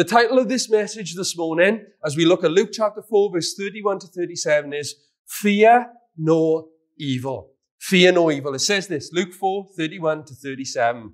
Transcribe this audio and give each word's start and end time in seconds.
The 0.00 0.04
title 0.04 0.38
of 0.38 0.48
this 0.48 0.70
message 0.70 1.14
this 1.14 1.36
morning, 1.36 1.84
as 2.02 2.16
we 2.16 2.24
look 2.24 2.42
at 2.42 2.52
Luke 2.52 2.70
chapter 2.72 3.02
4, 3.02 3.32
verse 3.34 3.52
31 3.52 3.98
to 3.98 4.06
37, 4.06 4.72
is 4.72 4.94
Fear 5.26 5.92
No 6.16 6.68
Evil. 6.98 7.50
Fear 7.78 8.12
no 8.12 8.30
evil. 8.30 8.54
It 8.54 8.60
says 8.60 8.88
this, 8.88 9.10
Luke 9.12 9.34
4, 9.34 9.66
31 9.76 10.24
to 10.24 10.34
37. 10.34 11.12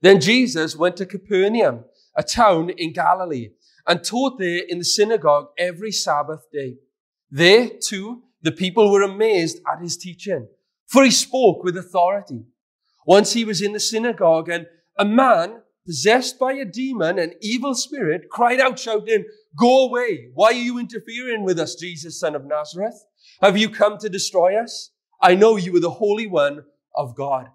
Then 0.00 0.22
Jesus 0.22 0.74
went 0.74 0.96
to 0.96 1.04
Capernaum, 1.04 1.84
a 2.16 2.22
town 2.22 2.70
in 2.70 2.94
Galilee, 2.94 3.50
and 3.86 4.02
taught 4.02 4.38
there 4.38 4.62
in 4.66 4.78
the 4.78 4.86
synagogue 4.86 5.48
every 5.58 5.92
Sabbath 5.92 6.46
day. 6.50 6.76
There, 7.30 7.68
too, 7.78 8.22
the 8.40 8.52
people 8.52 8.90
were 8.90 9.02
amazed 9.02 9.58
at 9.70 9.82
his 9.82 9.98
teaching, 9.98 10.48
for 10.86 11.04
he 11.04 11.10
spoke 11.10 11.62
with 11.62 11.76
authority. 11.76 12.46
Once 13.06 13.34
he 13.34 13.44
was 13.44 13.60
in 13.60 13.74
the 13.74 13.80
synagogue, 13.80 14.48
and 14.48 14.64
a 14.98 15.04
man 15.04 15.60
possessed 15.86 16.38
by 16.38 16.52
a 16.52 16.64
demon, 16.64 17.18
an 17.18 17.32
evil 17.40 17.74
spirit, 17.74 18.28
cried 18.30 18.60
out, 18.60 18.78
shouting, 18.78 19.24
Go 19.56 19.86
away! 19.86 20.30
Why 20.34 20.48
are 20.48 20.52
you 20.52 20.78
interfering 20.78 21.44
with 21.44 21.58
us, 21.58 21.74
Jesus, 21.74 22.18
son 22.18 22.34
of 22.34 22.44
Nazareth? 22.44 23.04
Have 23.40 23.58
you 23.58 23.68
come 23.68 23.98
to 23.98 24.08
destroy 24.08 24.56
us? 24.56 24.90
I 25.20 25.34
know 25.34 25.56
you 25.56 25.76
are 25.76 25.80
the 25.80 25.90
Holy 25.90 26.26
One 26.26 26.64
of 26.96 27.14
God. 27.14 27.48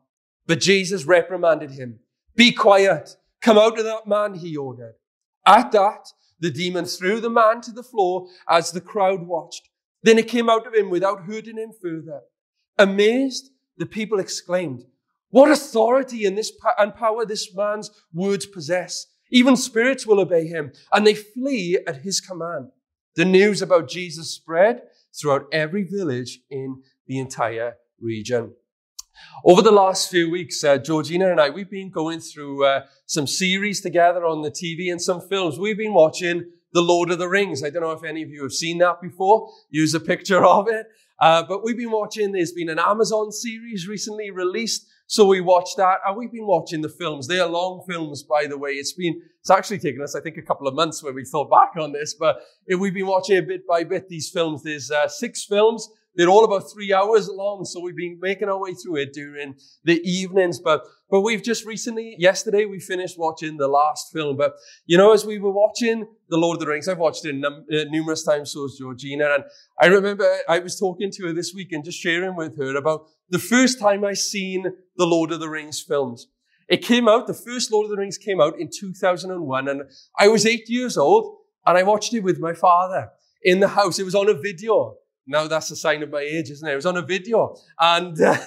But 0.45 0.61
Jesus 0.61 1.05
reprimanded 1.05 1.71
him. 1.71 1.99
Be 2.35 2.51
quiet. 2.51 3.15
Come 3.41 3.57
out 3.57 3.77
of 3.77 3.85
that 3.85 4.07
man, 4.07 4.35
he 4.35 4.55
ordered. 4.55 4.95
At 5.45 5.71
that, 5.71 6.07
the 6.39 6.51
demon 6.51 6.85
threw 6.85 7.19
the 7.19 7.29
man 7.29 7.61
to 7.61 7.71
the 7.71 7.83
floor 7.83 8.27
as 8.47 8.71
the 8.71 8.81
crowd 8.81 9.27
watched. 9.27 9.69
Then 10.03 10.17
it 10.17 10.27
came 10.27 10.49
out 10.49 10.67
of 10.67 10.73
him 10.73 10.89
without 10.89 11.23
hurting 11.23 11.57
him 11.57 11.71
further. 11.81 12.21
Amazed, 12.77 13.49
the 13.77 13.85
people 13.85 14.19
exclaimed, 14.19 14.85
What 15.29 15.51
authority 15.51 16.25
and, 16.25 16.37
this, 16.37 16.51
and 16.77 16.95
power 16.95 17.25
this 17.25 17.53
man's 17.53 17.91
words 18.13 18.45
possess. 18.45 19.07
Even 19.29 19.57
spirits 19.57 20.07
will 20.07 20.21
obey 20.21 20.47
him, 20.47 20.71
and 20.93 21.05
they 21.05 21.15
flee 21.15 21.79
at 21.85 21.97
his 21.97 22.21
command. 22.21 22.69
The 23.15 23.25
news 23.25 23.61
about 23.61 23.89
Jesus 23.89 24.31
spread 24.31 24.83
throughout 25.19 25.47
every 25.51 25.83
village 25.83 26.39
in 26.49 26.83
the 27.07 27.19
entire 27.19 27.75
region. 27.99 28.53
Over 29.43 29.61
the 29.61 29.71
last 29.71 30.09
few 30.09 30.29
weeks, 30.29 30.63
uh, 30.63 30.77
Georgina 30.77 31.31
and 31.31 31.41
I, 31.41 31.49
we've 31.49 31.69
been 31.69 31.89
going 31.89 32.19
through 32.19 32.65
uh, 32.65 32.85
some 33.05 33.27
series 33.27 33.81
together 33.81 34.25
on 34.25 34.43
the 34.43 34.51
TV 34.51 34.91
and 34.91 35.01
some 35.01 35.21
films. 35.21 35.57
We've 35.57 35.77
been 35.77 35.93
watching 35.93 36.51
The 36.73 36.81
Lord 36.81 37.09
of 37.09 37.17
the 37.17 37.27
Rings. 37.27 37.63
I 37.63 37.69
don't 37.69 37.81
know 37.81 37.91
if 37.91 38.03
any 38.03 38.21
of 38.21 38.29
you 38.29 38.43
have 38.43 38.53
seen 38.53 38.77
that 38.77 39.01
before. 39.01 39.49
Use 39.69 39.93
a 39.93 39.99
picture 39.99 40.45
of 40.45 40.67
it. 40.67 40.85
Uh, 41.19 41.43
but 41.43 41.63
we've 41.63 41.77
been 41.77 41.91
watching, 41.91 42.31
there's 42.31 42.51
been 42.51 42.69
an 42.69 42.79
Amazon 42.79 43.31
series 43.31 43.87
recently 43.87 44.29
released. 44.29 44.87
So 45.09 45.25
we 45.25 45.39
watched 45.39 45.77
that 45.77 45.99
and 46.05 46.17
we've 46.17 46.31
been 46.31 46.45
watching 46.45 46.81
the 46.81 46.89
films. 46.89 47.27
They 47.27 47.39
are 47.39 47.47
long 47.47 47.83
films, 47.87 48.23
by 48.23 48.45
the 48.45 48.57
way. 48.57 48.71
It's 48.71 48.91
been, 48.91 49.21
it's 49.39 49.49
actually 49.49 49.79
taken 49.79 50.01
us, 50.01 50.15
I 50.15 50.19
think, 50.19 50.35
a 50.35 50.41
couple 50.41 50.67
of 50.67 50.75
months 50.75 51.01
when 51.01 51.15
we 51.15 51.23
thought 51.23 51.49
back 51.49 51.81
on 51.81 51.93
this, 51.93 52.13
but 52.13 52.41
we've 52.67 52.93
been 52.93 53.07
watching 53.07 53.37
it 53.37 53.47
bit 53.47 53.65
by 53.65 53.85
bit, 53.85 54.09
these 54.09 54.29
films. 54.29 54.63
There's 54.63 54.91
uh, 54.91 55.07
six 55.07 55.45
films. 55.45 55.89
They're 56.17 56.29
all 56.29 56.43
about 56.43 56.71
three 56.73 56.91
hours 56.91 57.29
long, 57.29 57.63
so 57.63 57.79
we've 57.79 57.95
been 57.95 58.17
making 58.19 58.49
our 58.49 58.59
way 58.59 58.73
through 58.73 58.97
it 58.97 59.13
during 59.13 59.55
the 59.83 60.01
evenings. 60.03 60.59
But 60.59 60.81
but 61.09 61.21
we've 61.21 61.43
just 61.43 61.63
recently, 61.65 62.15
yesterday, 62.17 62.65
we 62.65 62.79
finished 62.79 63.19
watching 63.19 63.57
the 63.57 63.67
last 63.67 64.11
film. 64.11 64.35
But 64.35 64.55
you 64.87 64.97
know, 64.97 65.13
as 65.13 65.25
we 65.25 65.37
were 65.37 65.51
watching 65.51 66.07
The 66.29 66.37
Lord 66.37 66.55
of 66.55 66.61
the 66.61 66.67
Rings, 66.67 66.87
I've 66.87 66.97
watched 66.97 67.23
it 67.25 67.35
num- 67.35 67.65
uh, 67.71 67.83
numerous 67.89 68.23
times. 68.23 68.51
So 68.51 68.63
has 68.63 68.77
Georgina, 68.79 69.29
and 69.35 69.43
I 69.79 69.85
remember 69.85 70.27
I 70.49 70.57
was 70.57 70.79
talking 70.79 71.11
to 71.11 71.27
her 71.27 71.33
this 71.33 71.53
week 71.53 71.71
and 71.71 71.85
just 71.85 71.99
sharing 71.99 72.35
with 72.35 72.57
her 72.57 72.75
about 72.75 73.05
the 73.29 73.39
first 73.39 73.79
time 73.79 74.03
I 74.03 74.13
seen 74.13 74.63
the 74.97 75.05
Lord 75.05 75.31
of 75.31 75.39
the 75.39 75.49
Rings 75.49 75.81
films. 75.81 76.27
It 76.67 76.81
came 76.81 77.07
out, 77.07 77.27
the 77.27 77.33
first 77.33 77.71
Lord 77.71 77.85
of 77.85 77.91
the 77.91 77.97
Rings 77.97 78.17
came 78.17 78.41
out 78.41 78.59
in 78.59 78.69
2001, 78.77 79.67
and 79.67 79.83
I 80.19 80.27
was 80.27 80.45
eight 80.47 80.67
years 80.67 80.97
old, 80.97 81.37
and 81.65 81.77
I 81.77 81.83
watched 81.83 82.13
it 82.13 82.21
with 82.21 82.39
my 82.39 82.53
father 82.53 83.11
in 83.43 83.59
the 83.59 83.69
house. 83.69 83.99
It 83.99 84.03
was 84.03 84.15
on 84.15 84.29
a 84.29 84.33
video. 84.33 84.95
Now 85.27 85.47
that's 85.47 85.69
a 85.71 85.75
sign 85.75 86.01
of 86.03 86.09
my 86.09 86.21
age, 86.21 86.49
isn't 86.49 86.67
it? 86.67 86.71
It 86.71 86.75
was 86.75 86.85
on 86.85 86.97
a 86.97 87.01
video. 87.01 87.55
And, 87.79 88.19
uh, 88.21 88.37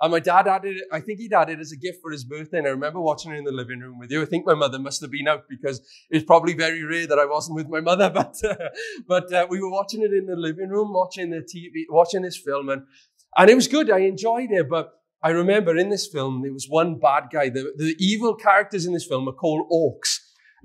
and 0.00 0.12
my 0.12 0.20
dad 0.20 0.46
had 0.46 0.64
it, 0.64 0.82
I 0.92 1.00
think 1.00 1.20
he'd 1.20 1.32
had 1.32 1.50
it 1.50 1.60
as 1.60 1.72
a 1.72 1.76
gift 1.76 2.00
for 2.02 2.10
his 2.10 2.24
birthday. 2.24 2.58
And 2.58 2.66
I 2.66 2.70
remember 2.70 3.00
watching 3.00 3.32
it 3.32 3.38
in 3.38 3.44
the 3.44 3.52
living 3.52 3.80
room 3.80 3.98
with 3.98 4.10
you. 4.10 4.22
I 4.22 4.24
think 4.24 4.44
my 4.44 4.54
mother 4.54 4.78
must 4.78 5.00
have 5.00 5.10
been 5.10 5.28
out 5.28 5.44
because 5.48 5.80
it's 6.10 6.24
probably 6.24 6.54
very 6.54 6.82
rare 6.84 7.06
that 7.06 7.18
I 7.18 7.26
wasn't 7.26 7.56
with 7.56 7.68
my 7.68 7.80
mother. 7.80 8.12
But, 8.16 8.36
uh, 8.44 8.68
but 9.06 9.32
uh, 9.32 9.46
we 9.50 9.60
were 9.60 9.70
watching 9.70 10.00
it 10.00 10.12
in 10.12 10.26
the 10.26 10.36
living 10.36 10.70
room, 10.70 10.92
watching 10.92 11.30
the 11.30 11.38
TV, 11.38 11.84
watching 11.90 12.22
this 12.22 12.36
film. 12.36 12.70
And, 12.70 12.82
and 13.36 13.50
it 13.50 13.54
was 13.54 13.68
good. 13.68 13.90
I 13.90 13.98
enjoyed 13.98 14.50
it. 14.50 14.68
But 14.70 14.92
I 15.22 15.30
remember 15.30 15.76
in 15.76 15.90
this 15.90 16.06
film, 16.06 16.42
there 16.42 16.52
was 16.52 16.66
one 16.68 16.98
bad 16.98 17.24
guy. 17.32 17.48
The, 17.50 17.72
the 17.76 17.94
evil 17.98 18.34
characters 18.34 18.86
in 18.86 18.92
this 18.92 19.06
film 19.06 19.28
are 19.28 19.32
called 19.32 19.68
orcs. 19.70 20.15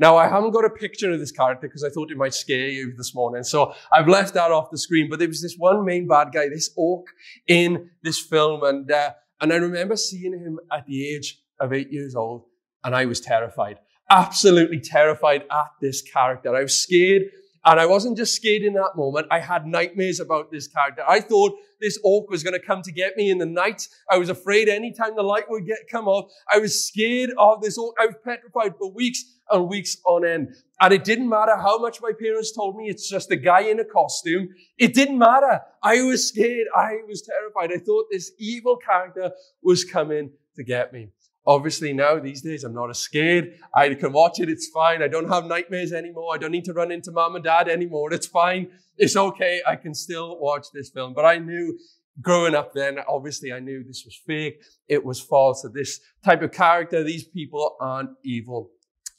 Now, 0.02 0.18
I 0.18 0.28
haven't 0.28 0.50
got 0.50 0.66
a 0.66 0.70
picture 0.72 1.12
of 1.12 1.20
this 1.20 1.32
character 1.32 1.68
because 1.68 1.84
I 1.84 1.90
thought 1.90 2.10
it 2.10 2.18
might 2.18 2.34
scare 2.34 2.70
you 2.70 2.92
this 2.98 3.14
morning. 3.14 3.44
So 3.44 3.76
I've 3.94 4.08
left 4.08 4.34
that 4.34 4.52
off 4.52 4.72
the 4.72 4.78
screen. 4.80 5.12
But 5.12 5.20
there 5.20 5.28
was 5.28 5.44
this 5.44 5.58
one 5.60 5.86
main 5.86 6.08
bad 6.08 6.32
guy, 6.34 6.50
this 6.50 6.72
orc 6.76 7.06
in 7.48 7.92
this 8.02 8.20
film. 8.20 8.64
And, 8.64 8.92
uh, 8.92 9.12
and 9.42 9.54
I 9.54 9.58
remember 9.58 9.96
seeing 9.96 10.34
him 10.34 10.60
at 10.72 10.88
the 10.88 11.08
age 11.08 11.40
of 11.60 11.72
eight 11.72 11.92
years 11.92 12.16
old. 12.16 12.46
And 12.84 12.96
I 12.96 13.06
was 13.06 13.22
terrified, 13.22 13.78
absolutely 14.10 14.80
terrified 14.80 15.44
at 15.52 15.68
this 15.82 16.02
character. 16.02 16.56
I 16.56 16.64
was 16.64 16.80
scared. 16.80 17.22
And 17.64 17.80
I 17.80 17.86
wasn't 17.86 18.18
just 18.18 18.34
scared 18.34 18.64
in 18.64 18.74
that 18.74 18.94
moment. 18.96 19.28
I 19.30 19.40
had 19.40 19.68
nightmares 19.68 20.20
about 20.20 20.52
this 20.52 20.66
character. 20.68 21.04
I 21.08 21.20
thought 21.20 21.54
this 21.80 22.00
orc 22.04 22.28
was 22.28 22.42
going 22.42 22.60
to 22.60 22.66
come 22.66 22.82
to 22.82 22.92
get 22.92 23.18
me 23.18 23.30
in 23.30 23.38
the 23.38 23.46
night. 23.46 23.88
I 24.10 24.18
was 24.18 24.30
afraid 24.30 24.68
anytime 24.68 25.16
the 25.16 25.22
light 25.22 25.46
would 25.48 25.68
get 25.68 25.78
come 25.92 26.08
off. 26.08 26.32
I 26.52 26.58
was 26.58 26.88
scared 26.88 27.30
of 27.38 27.62
this 27.62 27.78
orc. 27.78 27.96
I 28.02 28.08
was 28.08 28.16
petrified 28.26 28.74
for 28.80 28.92
weeks 28.92 29.24
and 29.52 29.68
weeks 29.68 29.98
on 30.06 30.26
end. 30.26 30.56
And 30.80 30.94
it 30.94 31.04
didn't 31.04 31.30
matter 31.30 31.56
how 31.56 31.78
much 31.78 32.02
my 32.02 32.12
parents 32.20 32.52
told 32.52 32.76
me 32.76 32.90
it's 32.90 33.10
just 33.10 33.32
a 33.32 33.36
guy 33.36 33.62
in 33.62 33.80
a 33.80 33.86
costume. 33.86 34.50
It 34.78 34.94
didn't 34.94 35.18
matter. 35.18 35.62
I 35.84 36.02
was 36.02 36.28
scared. 36.28 36.68
I 36.76 36.98
was 37.08 37.22
terrified. 37.22 37.72
I 37.72 37.80
thought 37.84 38.06
this 38.12 38.32
evil 38.40 38.78
character 38.78 39.32
was 39.62 39.84
coming 39.84 40.32
to 40.56 40.64
get 40.64 40.92
me. 40.92 41.10
Obviously 41.46 41.92
now 41.92 42.20
these 42.20 42.42
days 42.42 42.64
I'm 42.64 42.74
not 42.74 42.90
as 42.90 43.00
scared. 43.00 43.54
I 43.74 43.94
can 43.96 44.14
watch 44.14 44.40
it. 44.40 44.50
It's 44.50 44.70
fine. 44.70 45.02
I 45.02 45.08
don't 45.08 45.30
have 45.30 45.46
nightmares 45.46 45.92
anymore. 45.92 46.34
I 46.34 46.38
don't 46.38 46.52
need 46.52 46.66
to 46.66 46.74
run 46.74 46.92
into 46.92 47.12
mom 47.12 47.36
and 47.36 47.44
dad 47.44 47.68
anymore. 47.68 48.14
It's 48.14 48.28
fine. 48.28 48.70
It's 48.98 49.16
okay. 49.16 49.62
I 49.68 49.76
can 49.76 49.94
still 49.94 50.40
watch 50.40 50.68
this 50.74 50.90
film. 50.90 51.14
But 51.14 51.26
I 51.26 51.38
knew 51.38 51.80
growing 52.22 52.54
up 52.54 52.74
then, 52.74 53.00
obviously 53.08 53.52
I 53.52 53.60
knew 53.60 53.84
this 53.84 54.04
was 54.06 54.20
fake. 54.28 54.62
It 54.88 55.04
was 55.04 55.20
false. 55.20 55.62
That 55.62 55.74
this 55.74 56.00
type 56.24 56.42
of 56.42 56.52
character, 56.52 57.04
these 57.04 57.24
people 57.24 57.76
aren't 57.80 58.12
evil. 58.24 58.70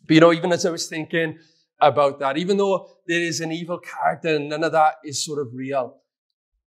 But 0.07 0.15
you 0.15 0.21
know, 0.21 0.33
even 0.33 0.53
as 0.53 0.67
I 0.67 0.71
was 0.71 0.87
thinking 0.87 1.39
about 1.81 2.21
that, 2.21 2.37
even 2.39 2.57
though 2.57 2.89
there 3.07 3.21
is 3.21 3.41
an 3.41 3.53
evil 3.53 3.79
character 3.79 4.37
and 4.37 4.49
none 4.49 4.65
of 4.65 4.73
that 4.73 4.95
is 5.05 5.25
sort 5.25 5.41
of 5.41 5.49
real, 5.53 5.99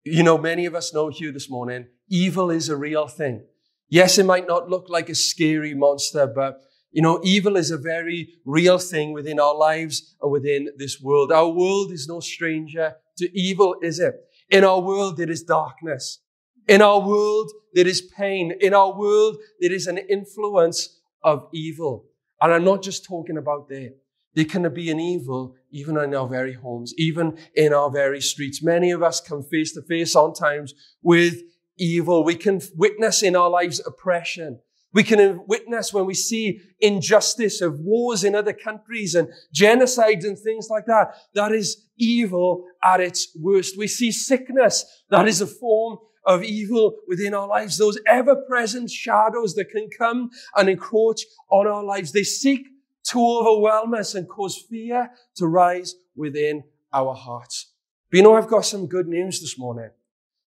you 0.03 0.23
know, 0.23 0.37
many 0.37 0.65
of 0.65 0.75
us 0.75 0.93
know 0.93 1.09
here 1.09 1.31
this 1.31 1.49
morning, 1.49 1.87
evil 2.09 2.49
is 2.49 2.69
a 2.69 2.75
real 2.75 3.07
thing. 3.07 3.43
Yes, 3.89 4.17
it 4.17 4.25
might 4.25 4.47
not 4.47 4.69
look 4.69 4.89
like 4.89 5.09
a 5.09 5.15
scary 5.15 5.73
monster, 5.73 6.25
but 6.27 6.61
you 6.91 7.01
know, 7.01 7.21
evil 7.23 7.55
is 7.55 7.71
a 7.71 7.77
very 7.77 8.33
real 8.45 8.77
thing 8.77 9.13
within 9.13 9.39
our 9.39 9.55
lives 9.55 10.15
and 10.21 10.31
within 10.31 10.69
this 10.77 10.99
world. 11.01 11.31
Our 11.31 11.47
world 11.47 11.91
is 11.91 12.07
no 12.07 12.19
stranger 12.19 12.95
to 13.17 13.39
evil, 13.39 13.75
is 13.81 13.99
it? 13.99 14.15
In 14.49 14.65
our 14.65 14.81
world, 14.81 15.15
there 15.15 15.31
is 15.31 15.43
darkness. 15.43 16.19
In 16.67 16.81
our 16.81 16.99
world, 16.99 17.49
there 17.73 17.87
is 17.87 18.01
pain. 18.01 18.53
In 18.59 18.73
our 18.73 18.97
world, 18.97 19.37
there 19.61 19.71
is 19.71 19.87
an 19.87 19.97
influence 19.97 20.99
of 21.23 21.47
evil. 21.53 22.10
And 22.41 22.51
I'm 22.53 22.63
not 22.63 22.81
just 22.81 23.05
talking 23.05 23.37
about 23.37 23.69
there. 23.69 23.91
There 24.33 24.45
can 24.45 24.71
be 24.73 24.89
an 24.89 24.99
evil 24.99 25.55
even 25.71 25.97
in 25.97 26.15
our 26.15 26.27
very 26.27 26.53
homes, 26.53 26.93
even 26.97 27.37
in 27.55 27.73
our 27.73 27.91
very 27.91 28.21
streets. 28.21 28.63
Many 28.63 28.91
of 28.91 29.03
us 29.03 29.21
come 29.21 29.43
face 29.43 29.73
to 29.73 29.81
face 29.81 30.13
sometimes 30.13 30.73
with 31.01 31.41
evil. 31.77 32.23
We 32.23 32.35
can 32.35 32.61
witness 32.75 33.23
in 33.23 33.35
our 33.35 33.49
lives 33.49 33.81
oppression. 33.85 34.59
We 34.93 35.03
can 35.03 35.43
witness 35.47 35.93
when 35.93 36.05
we 36.05 36.13
see 36.13 36.59
injustice 36.79 37.61
of 37.61 37.79
wars 37.79 38.23
in 38.23 38.35
other 38.35 38.53
countries 38.53 39.15
and 39.15 39.29
genocides 39.55 40.25
and 40.25 40.37
things 40.37 40.67
like 40.69 40.85
that. 40.87 41.13
That 41.33 41.53
is 41.53 41.85
evil 41.97 42.65
at 42.83 42.99
its 42.99 43.29
worst. 43.39 43.77
We 43.77 43.87
see 43.87 44.11
sickness. 44.11 44.85
That 45.09 45.27
is 45.27 45.39
a 45.39 45.47
form 45.47 45.99
of 46.25 46.43
evil 46.43 46.97
within 47.07 47.33
our 47.33 47.47
lives, 47.47 47.77
those 47.77 47.99
ever 48.07 48.35
present 48.35 48.89
shadows 48.89 49.55
that 49.55 49.69
can 49.69 49.89
come 49.89 50.29
and 50.55 50.69
encroach 50.69 51.21
on 51.49 51.67
our 51.67 51.83
lives. 51.83 52.11
They 52.11 52.23
seek 52.23 52.67
to 53.05 53.19
overwhelm 53.19 53.93
us 53.93 54.15
and 54.15 54.29
cause 54.29 54.57
fear 54.57 55.09
to 55.35 55.47
rise 55.47 55.95
within 56.15 56.63
our 56.93 57.13
hearts. 57.13 57.71
But 58.09 58.17
you 58.17 58.23
know, 58.23 58.35
I've 58.35 58.47
got 58.47 58.65
some 58.65 58.87
good 58.87 59.07
news 59.07 59.39
this 59.39 59.57
morning. 59.57 59.89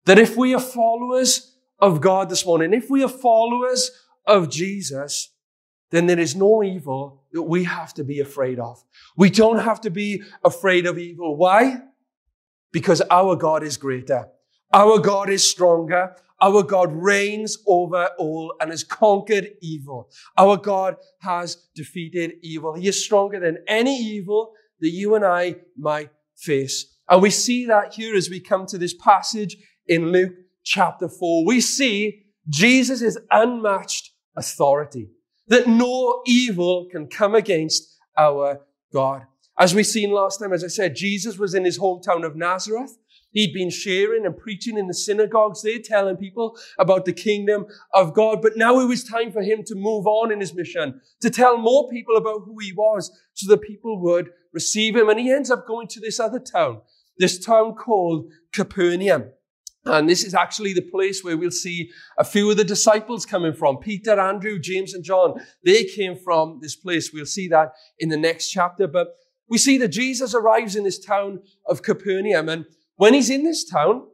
That 0.05 0.19
if 0.19 0.37
we 0.37 0.55
are 0.55 0.61
followers 0.61 1.57
of 1.79 2.01
God 2.01 2.29
this 2.29 2.45
morning, 2.45 2.75
if 2.75 2.91
we 2.91 3.03
are 3.03 3.09
followers 3.09 3.91
of 4.27 4.51
Jesus, 4.51 5.31
then 5.91 6.07
there 6.07 6.19
is 6.19 6.37
no 6.37 6.63
evil 6.63 7.23
that 7.33 7.43
we 7.43 7.65
have 7.65 7.95
to 7.95 8.05
be 8.05 8.21
afraid 8.21 8.59
of. 8.59 8.83
We 9.17 9.31
don't 9.31 9.59
have 9.59 9.81
to 9.83 9.91
be 9.91 10.23
afraid 10.45 10.87
of 10.87 10.99
evil. 10.99 11.37
Why? 11.37 11.83
Because 12.73 13.01
our 13.11 13.37
God 13.37 13.63
is 13.63 13.77
greater. 13.77 14.29
Our 14.75 14.99
God 14.99 15.31
is 15.31 15.49
stronger. 15.49 16.17
our 16.43 16.65
God 16.65 16.93
reigns 16.93 17.57
over 17.67 18.11
all 18.19 18.55
and 18.61 18.71
has 18.73 18.83
conquered 18.83 19.53
evil. 19.63 20.11
Our 20.37 20.57
God 20.57 20.97
has 21.21 21.69
defeated 21.77 22.33
evil. 22.43 22.75
He 22.75 22.89
is 22.89 23.03
stronger 23.03 23.39
than 23.39 23.59
any 23.69 23.97
evil 23.97 24.53
that 24.81 24.91
you 24.91 25.15
and 25.15 25.25
I 25.25 25.57
might 25.79 26.11
face. 26.37 26.93
And 27.09 27.23
we 27.23 27.31
see 27.31 27.67
that 27.67 27.95
here 27.95 28.17
as 28.17 28.29
we 28.29 28.41
come 28.41 28.67
to 28.67 28.77
this 28.77 28.95
passage 28.95 29.57
in 29.87 30.11
Luke 30.11 30.35
chapter 30.65 31.09
4. 31.09 31.47
We 31.47 31.61
see 31.61 32.25
Jesus' 32.49 33.17
unmatched 33.31 34.11
authority, 34.37 35.11
that 35.47 35.69
no 35.69 36.21
evil 36.27 36.89
can 36.91 37.07
come 37.07 37.37
against 37.37 37.97
our 38.19 38.61
God. 38.93 39.23
As 39.57 39.73
we 39.73 39.85
seen 39.85 40.11
last 40.11 40.41
time, 40.41 40.53
as 40.53 40.65
I 40.65 40.69
said, 40.69 40.97
Jesus 40.97 41.39
was 41.39 41.55
in 41.55 41.65
his 41.65 41.79
hometown 41.79 42.27
of 42.27 42.35
Nazareth. 42.35 42.99
He'd 43.35 43.53
been 43.53 43.69
sharing 43.69 44.25
and 44.25 44.37
preaching 44.37 44.79
in 44.79 44.87
the 44.87 44.95
synagogues 44.95 45.63
there, 45.63 45.81
telling 45.81 46.17
people 46.17 46.57
about 46.79 47.05
the 47.05 47.13
kingdom 47.13 47.67
of 47.93 48.15
God. 48.15 48.41
But 48.41 48.57
now 48.57 48.81
it 48.81 48.87
was 48.87 49.03
time 49.03 49.33
for 49.33 49.43
him 49.43 49.65
to 49.65 49.75
move 49.75 50.07
on 50.07 50.33
in 50.33 50.41
his 50.41 50.55
mission, 50.55 51.01
to 51.21 51.31
tell 51.31 51.59
more 51.59 51.89
people 51.91 52.17
about 52.17 52.43
who 52.45 52.57
he 52.61 52.73
was 52.73 53.11
so 53.35 53.51
that 53.51 53.63
people 53.63 54.01
would 54.01 54.31
receive 54.53 54.95
him. 54.95 55.09
And 55.09 55.19
he 55.19 55.33
ends 55.33 55.51
up 55.51 55.67
going 55.67 55.89
to 55.89 56.01
this 56.01 56.21
other 56.21 56.39
town, 56.39 56.81
this 57.19 57.45
town 57.45 57.75
called 57.75 58.31
Capernaum. 58.53 59.33
And 59.85 60.09
this 60.09 60.25
is 60.25 60.33
actually 60.33 60.73
the 60.73 60.81
place 60.81 61.23
where 61.23 61.37
we'll 61.37 61.51
see 61.51 61.91
a 62.17 62.25
few 62.25 62.51
of 62.51 62.57
the 62.57 62.65
disciples 62.65 63.27
coming 63.27 63.53
from. 63.53 63.79
Peter, 63.79 64.19
Andrew, 64.19 64.59
James, 64.59 64.95
and 64.95 65.05
John. 65.05 65.35
They 65.65 65.85
came 65.85 66.17
from 66.17 66.61
this 66.63 66.77
place. 66.77 67.11
We'll 67.13 67.27
see 67.27 67.49
that 67.49 67.73
in 67.99 68.09
the 68.09 68.17
next 68.17 68.51
chapter. 68.51 68.87
But 68.87 69.09
we 69.49 69.59
see 69.59 69.77
that 69.79 69.89
Jesus 69.89 70.35
arrives 70.35 70.75
in 70.75 70.85
this 70.85 71.05
town 71.05 71.41
of 71.67 71.83
Capernaum. 71.83 72.49
And 72.49 72.65
when 72.97 73.15
he's 73.15 73.31
in 73.31 73.45
this 73.45 73.65
town, 73.65 74.07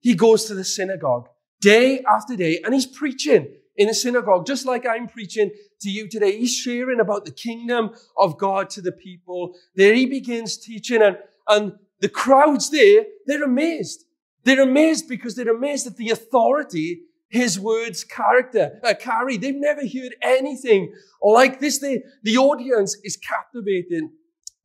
he 0.00 0.14
goes 0.14 0.44
to 0.46 0.54
the 0.54 0.64
synagogue 0.64 1.28
day 1.60 2.02
after 2.08 2.36
day 2.36 2.60
and 2.64 2.72
he's 2.72 2.86
preaching 2.86 3.48
in 3.76 3.88
the 3.88 3.94
synagogue, 3.94 4.46
just 4.46 4.66
like 4.66 4.86
I'm 4.86 5.06
preaching 5.08 5.50
to 5.80 5.90
you 5.90 6.08
today. 6.08 6.38
He's 6.38 6.54
sharing 6.54 7.00
about 7.00 7.24
the 7.24 7.30
kingdom 7.30 7.90
of 8.16 8.38
God 8.38 8.70
to 8.70 8.80
the 8.80 8.92
people. 8.92 9.54
There 9.74 9.94
he 9.94 10.06
begins 10.06 10.56
teaching 10.56 11.02
and, 11.02 11.16
and 11.48 11.72
the 12.00 12.08
crowds 12.08 12.70
there, 12.70 13.04
they're 13.26 13.44
amazed. 13.44 14.04
They're 14.44 14.62
amazed 14.62 15.08
because 15.08 15.34
they're 15.34 15.54
amazed 15.54 15.86
at 15.86 15.96
the 15.96 16.10
authority 16.10 17.02
his 17.28 17.60
words 17.60 18.04
character 18.04 18.80
uh, 18.82 18.94
carry. 18.98 19.36
They've 19.36 19.54
never 19.54 19.82
heard 19.82 20.14
anything 20.22 20.94
like 21.22 21.60
this. 21.60 21.78
They, 21.78 22.02
the 22.22 22.38
audience 22.38 22.96
is 23.04 23.16
captivated 23.16 24.04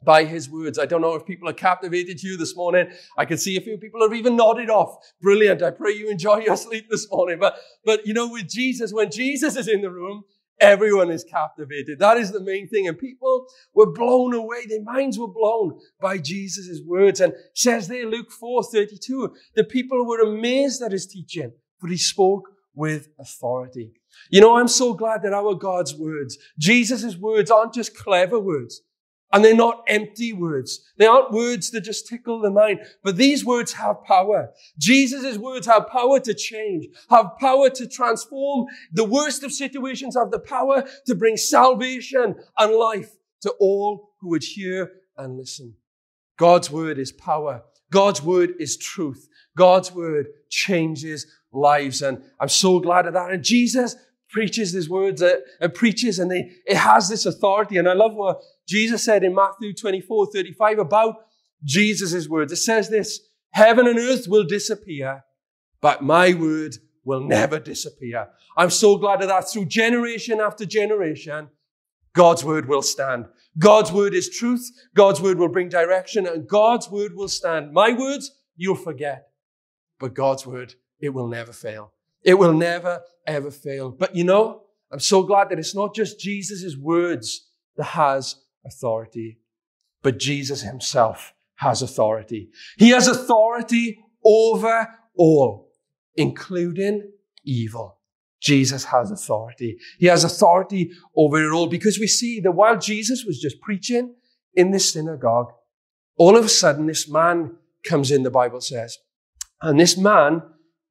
by 0.04 0.26
his 0.26 0.50
words. 0.50 0.80
I 0.80 0.86
don't 0.86 1.02
know 1.02 1.16
if 1.16 1.26
people 1.26 1.50
are 1.50 1.54
captivated 1.54 2.18
to 2.20 2.28
you 2.28 2.38
this 2.38 2.56
morning. 2.56 2.92
I 3.18 3.26
can 3.26 3.38
see 3.38 3.58
a 3.58 3.62
few 3.62 3.78
people 3.78 4.02
have 4.02 4.14
even 4.14 4.36
nodded 4.36 4.70
off. 4.70 4.98
Brilliant. 5.22 5.62
I 5.62 5.72
pray 5.72 5.92
you 5.92 6.10
enjoy 6.10 6.40
your 6.40 6.58
sleep 6.58 6.88
this 6.90 7.08
morning. 7.12 7.40
But, 7.40 7.56
but 7.86 8.06
you 8.06 8.14
know, 8.14 8.28
with 8.28 8.50
Jesus, 8.50 8.94
when 8.94 9.12
Jesus 9.12 9.56
is 9.56 9.68
in 9.68 9.82
the 9.82 9.92
room, 9.92 10.24
Everyone 10.60 11.10
is 11.10 11.24
captivated. 11.24 12.00
That 12.00 12.18
is 12.18 12.32
the 12.32 12.40
main 12.40 12.68
thing. 12.68 12.88
And 12.88 12.98
people 12.98 13.48
were 13.74 13.92
blown 13.92 14.34
away. 14.34 14.66
Their 14.66 14.84
minds 14.84 15.18
were 15.18 15.28
blown 15.28 15.80
by 16.00 16.20
Jesus' 16.20 16.80
words. 16.86 17.20
And 17.20 17.34
says 17.54 17.88
there, 17.88 18.06
Luke 18.06 18.32
4 18.32 18.64
32, 18.64 19.36
the 19.56 19.64
people 19.64 20.06
were 20.06 20.22
amazed 20.22 20.82
at 20.82 20.92
his 20.92 21.08
teaching, 21.08 21.52
for 21.80 21.88
he 21.88 21.98
spoke 21.98 22.50
with 22.76 23.10
authority. 23.20 23.92
You 24.30 24.42
know, 24.42 24.56
I'm 24.56 24.68
so 24.68 24.94
glad 24.94 25.24
that 25.24 25.34
our 25.34 25.56
God's 25.56 25.96
words, 25.96 26.38
Jesus' 26.58 27.18
words 27.18 27.52
aren't 27.52 27.74
just 27.74 27.98
clever 27.98 28.40
words. 28.40 28.82
And 29.34 29.44
they're 29.44 29.56
not 29.56 29.84
empty 29.88 30.32
words. 30.32 30.80
They 30.98 31.08
aren't 31.08 31.32
words 31.32 31.72
that 31.72 31.82
just 31.82 32.08
tickle 32.08 32.40
the 32.40 32.52
mind, 32.52 32.82
but 33.04 33.18
these 33.18 33.44
words 33.44 33.74
have 33.74 34.04
power. 34.04 34.52
Jesus' 34.78 35.38
words 35.38 35.66
have 35.66 35.88
power 35.88 36.20
to 36.20 36.34
change, 36.36 36.86
have 37.10 37.32
power 37.40 37.70
to 37.72 37.88
transform 37.88 38.68
the 38.92 39.04
worst 39.04 39.44
of 39.44 39.52
situations, 39.52 40.16
have 40.16 40.30
the 40.30 40.40
power 40.40 40.84
to 41.08 41.16
bring 41.16 41.36
salvation 41.36 42.36
and 42.60 42.76
life 42.76 43.12
to 43.42 43.50
all 43.60 44.12
who 44.22 44.30
would 44.30 44.44
hear 44.44 44.92
and 45.18 45.36
listen. 45.36 45.74
God's 46.38 46.70
word 46.70 47.00
is 47.00 47.12
power. 47.12 47.64
God's 47.92 48.22
word 48.22 48.54
is 48.60 48.78
truth. 48.78 49.28
God's 49.58 49.92
word 49.92 50.28
changes 50.50 51.28
lives. 51.52 52.02
And 52.02 52.24
I'm 52.40 52.50
so 52.50 52.80
glad 52.80 53.08
of 53.08 53.14
that. 53.14 53.32
And 53.32 53.44
Jesus 53.44 53.96
preaches 54.34 54.74
his 54.74 54.90
words 54.90 55.22
uh, 55.22 55.38
and 55.62 55.74
preaches 55.74 56.20
and 56.20 56.30
they, 56.30 56.52
it 56.66 56.76
has 56.76 57.08
this 57.08 57.26
authority. 57.26 57.78
And 57.78 57.88
I 57.88 57.94
love 57.94 58.16
what 58.16 58.42
Jesus 58.68 59.04
said 59.04 59.24
in 59.24 59.34
Matthew 59.34 59.74
24, 59.74 60.28
35 60.34 60.80
about 60.80 61.16
Jesus' 61.64 62.28
words. 62.28 62.52
It 62.52 62.58
says 62.58 62.90
this, 62.90 63.22
heaven 63.52 63.88
and 63.88 64.00
earth 64.00 64.28
will 64.28 64.44
disappear, 64.44 65.24
but 65.80 66.02
my 66.02 66.34
word 66.34 66.76
will 67.06 67.22
never 67.22 67.60
disappear. 67.60 68.28
I'm 68.58 68.72
so 68.72 68.98
glad 68.98 69.22
of 69.22 69.30
that. 69.30 69.52
Through 69.52 69.66
generation 69.66 70.42
after 70.42 70.66
generation, 70.66 71.50
God's 72.14 72.44
word 72.44 72.68
will 72.68 72.82
stand. 72.82 73.28
God's 73.58 73.92
word 73.92 74.14
is 74.14 74.30
truth. 74.30 74.70
God's 74.96 75.22
word 75.22 75.38
will 75.38 75.50
bring 75.50 75.70
direction 75.70 76.26
and 76.26 76.48
God's 76.48 76.90
word 76.90 77.16
will 77.16 77.28
stand. 77.28 77.72
My 77.72 77.94
words, 77.94 78.32
you'll 78.56 78.76
forget. 78.76 79.28
But 80.00 80.16
God's 80.16 80.46
word, 80.46 80.74
it 81.00 81.10
will 81.10 81.28
never 81.28 81.54
fail. 81.54 81.93
It 82.24 82.36
will 82.36 82.54
never, 82.54 83.02
ever 83.28 83.52
fail. 83.52 83.92
But 83.92 84.16
you 84.16 84.24
know, 84.24 84.64
I'm 84.92 85.00
so 85.00 85.24
glad 85.24 85.50
that 85.50 85.60
it's 85.60 85.76
not 85.76 85.96
just 85.96 86.20
Jesus' 86.20 86.78
words 86.78 87.50
that 87.78 87.84
has 87.84 88.36
authority, 88.66 89.40
but 90.02 90.20
Jesus 90.20 90.62
himself 90.62 91.34
has 91.56 91.82
authority. 91.82 92.50
He 92.78 92.90
has 92.90 93.08
authority 93.08 94.00
over 94.24 94.88
all, 95.16 95.72
including 96.16 97.12
evil. 97.44 98.00
Jesus 98.42 98.84
has 98.86 99.10
authority. 99.10 99.78
He 100.00 100.08
has 100.08 100.24
authority 100.24 100.92
over 101.16 101.42
it 101.42 101.54
all 101.54 101.68
because 101.68 101.98
we 101.98 102.08
see 102.08 102.42
that 102.42 102.52
while 102.52 102.78
Jesus 102.78 103.24
was 103.26 103.40
just 103.40 103.62
preaching 103.62 104.16
in 104.54 104.72
this 104.72 104.92
synagogue, 104.92 105.52
all 106.18 106.36
of 106.38 106.46
a 106.46 106.50
sudden 106.50 106.86
this 106.86 107.10
man 107.10 107.56
comes 107.86 108.12
in, 108.12 108.24
the 108.24 108.30
Bible 108.30 108.62
says, 108.62 108.98
and 109.62 109.80
this 109.80 109.98
man 109.98 110.42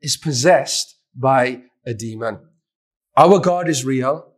is 0.00 0.16
possessed 0.16 0.96
by 1.14 1.62
a 1.86 1.94
demon. 1.94 2.38
Our 3.16 3.38
God 3.38 3.68
is 3.68 3.84
real, 3.84 4.32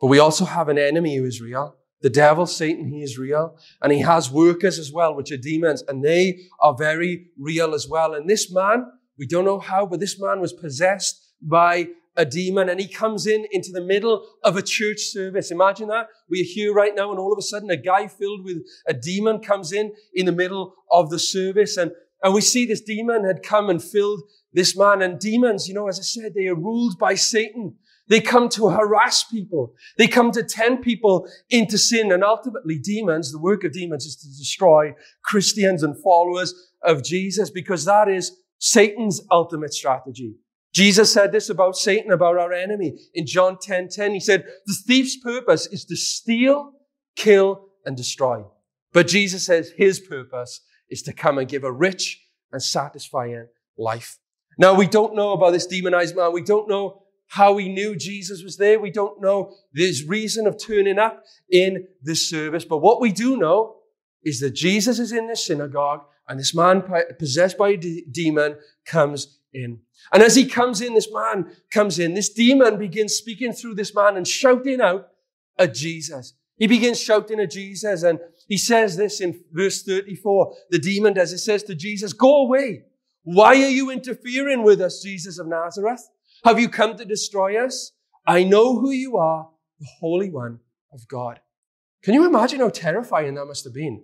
but 0.00 0.08
we 0.08 0.18
also 0.18 0.44
have 0.44 0.68
an 0.68 0.78
enemy 0.78 1.16
who 1.16 1.24
is 1.24 1.40
real. 1.40 1.76
The 2.02 2.10
devil, 2.10 2.46
Satan, 2.46 2.88
he 2.88 3.02
is 3.02 3.18
real. 3.18 3.56
And 3.80 3.92
he 3.92 4.00
has 4.00 4.30
workers 4.30 4.78
as 4.78 4.92
well, 4.92 5.14
which 5.14 5.30
are 5.30 5.36
demons, 5.36 5.82
and 5.86 6.04
they 6.04 6.40
are 6.60 6.74
very 6.76 7.28
real 7.38 7.74
as 7.74 7.86
well. 7.88 8.14
And 8.14 8.28
this 8.28 8.52
man, 8.52 8.86
we 9.18 9.26
don't 9.26 9.44
know 9.44 9.60
how, 9.60 9.86
but 9.86 10.00
this 10.00 10.20
man 10.20 10.40
was 10.40 10.52
possessed 10.52 11.32
by 11.40 11.88
a 12.16 12.24
demon 12.24 12.68
and 12.68 12.78
he 12.78 12.86
comes 12.86 13.26
in 13.26 13.46
into 13.52 13.70
the 13.72 13.80
middle 13.80 14.26
of 14.44 14.56
a 14.56 14.62
church 14.62 15.00
service. 15.00 15.50
Imagine 15.50 15.88
that. 15.88 16.08
We're 16.28 16.44
here 16.44 16.72
right 16.72 16.94
now 16.94 17.10
and 17.10 17.18
all 17.18 17.32
of 17.32 17.38
a 17.38 17.42
sudden 17.42 17.70
a 17.70 17.76
guy 17.76 18.06
filled 18.06 18.44
with 18.44 18.58
a 18.86 18.92
demon 18.92 19.40
comes 19.40 19.72
in 19.72 19.92
in 20.12 20.26
the 20.26 20.32
middle 20.32 20.74
of 20.90 21.10
the 21.10 21.18
service 21.18 21.76
and, 21.76 21.92
and 22.22 22.34
we 22.34 22.40
see 22.40 22.66
this 22.66 22.80
demon 22.80 23.24
had 23.24 23.42
come 23.42 23.68
and 23.68 23.82
filled 23.82 24.22
this 24.52 24.76
man 24.76 25.02
and 25.02 25.18
demons, 25.18 25.66
you 25.66 25.74
know, 25.74 25.88
as 25.88 25.98
I 25.98 26.02
said, 26.02 26.34
they 26.34 26.46
are 26.46 26.54
ruled 26.54 26.98
by 26.98 27.14
Satan. 27.14 27.76
They 28.08 28.20
come 28.20 28.48
to 28.50 28.68
harass 28.68 29.24
people. 29.24 29.74
They 29.96 30.06
come 30.06 30.32
to 30.32 30.42
tempt 30.42 30.84
people 30.84 31.26
into 31.50 31.78
sin. 31.78 32.12
And 32.12 32.22
ultimately, 32.22 32.78
demons, 32.78 33.32
the 33.32 33.38
work 33.38 33.64
of 33.64 33.72
demons 33.72 34.04
is 34.04 34.16
to 34.16 34.28
destroy 34.28 34.94
Christians 35.24 35.82
and 35.82 35.96
followers 36.02 36.54
of 36.82 37.02
Jesus 37.02 37.48
because 37.48 37.84
that 37.86 38.08
is 38.08 38.36
Satan's 38.58 39.22
ultimate 39.30 39.72
strategy. 39.72 40.34
Jesus 40.74 41.12
said 41.12 41.32
this 41.32 41.50
about 41.50 41.76
Satan, 41.76 42.12
about 42.12 42.38
our 42.38 42.52
enemy. 42.52 42.98
In 43.14 43.26
John 43.26 43.58
10, 43.60 43.88
10, 43.88 44.14
he 44.14 44.20
said, 44.20 44.44
the 44.66 44.76
thief's 44.86 45.16
purpose 45.16 45.66
is 45.66 45.84
to 45.86 45.96
steal, 45.96 46.72
kill, 47.16 47.68
and 47.84 47.96
destroy. 47.96 48.42
But 48.92 49.08
Jesus 49.08 49.46
says 49.46 49.72
his 49.76 50.00
purpose 50.00 50.60
is 50.92 51.02
to 51.02 51.12
come 51.12 51.38
and 51.38 51.48
give 51.48 51.64
a 51.64 51.72
rich 51.72 52.22
and 52.52 52.62
satisfying 52.62 53.48
life. 53.78 54.18
Now, 54.58 54.74
we 54.74 54.86
don't 54.86 55.16
know 55.16 55.32
about 55.32 55.52
this 55.52 55.66
demonized 55.66 56.14
man. 56.14 56.32
We 56.32 56.42
don't 56.42 56.68
know 56.68 57.02
how 57.28 57.56
he 57.56 57.70
knew 57.70 57.96
Jesus 57.96 58.42
was 58.42 58.58
there. 58.58 58.78
We 58.78 58.90
don't 58.90 59.20
know 59.22 59.54
his 59.74 60.06
reason 60.06 60.46
of 60.46 60.62
turning 60.62 60.98
up 60.98 61.24
in 61.50 61.86
this 62.02 62.28
service. 62.28 62.66
But 62.66 62.78
what 62.78 63.00
we 63.00 63.10
do 63.10 63.38
know 63.38 63.76
is 64.22 64.40
that 64.40 64.50
Jesus 64.50 64.98
is 64.98 65.12
in 65.12 65.28
the 65.28 65.36
synagogue 65.36 66.02
and 66.28 66.38
this 66.38 66.54
man 66.54 66.82
possessed 67.18 67.56
by 67.56 67.70
a 67.70 67.76
de- 67.78 68.04
demon 68.10 68.56
comes 68.84 69.38
in. 69.54 69.80
And 70.12 70.22
as 70.22 70.36
he 70.36 70.46
comes 70.46 70.82
in, 70.82 70.92
this 70.94 71.10
man 71.10 71.50
comes 71.70 71.98
in. 71.98 72.12
This 72.12 72.28
demon 72.28 72.78
begins 72.78 73.14
speaking 73.14 73.54
through 73.54 73.76
this 73.76 73.94
man 73.94 74.16
and 74.16 74.28
shouting 74.28 74.82
out 74.82 75.08
at 75.58 75.74
Jesus. 75.74 76.34
He 76.56 76.66
begins 76.66 77.00
shouting 77.00 77.40
at 77.40 77.50
Jesus 77.50 78.02
and 78.02 78.20
he 78.48 78.56
says 78.56 78.96
this 78.96 79.20
in 79.20 79.40
verse 79.52 79.82
34. 79.82 80.54
The 80.70 80.78
demon 80.78 81.14
does. 81.14 81.32
It 81.32 81.38
says 81.38 81.62
to 81.64 81.74
Jesus, 81.74 82.12
go 82.12 82.42
away. 82.42 82.84
Why 83.24 83.50
are 83.62 83.68
you 83.68 83.90
interfering 83.90 84.62
with 84.62 84.80
us, 84.80 85.02
Jesus 85.02 85.38
of 85.38 85.46
Nazareth? 85.46 86.08
Have 86.44 86.58
you 86.58 86.68
come 86.68 86.96
to 86.96 87.04
destroy 87.04 87.64
us? 87.64 87.92
I 88.26 88.44
know 88.44 88.78
who 88.78 88.90
you 88.90 89.16
are, 89.16 89.48
the 89.78 89.88
Holy 90.00 90.30
One 90.30 90.60
of 90.92 91.06
God. 91.08 91.40
Can 92.02 92.14
you 92.14 92.26
imagine 92.26 92.60
how 92.60 92.68
terrifying 92.68 93.34
that 93.34 93.46
must 93.46 93.64
have 93.64 93.74
been? 93.74 94.02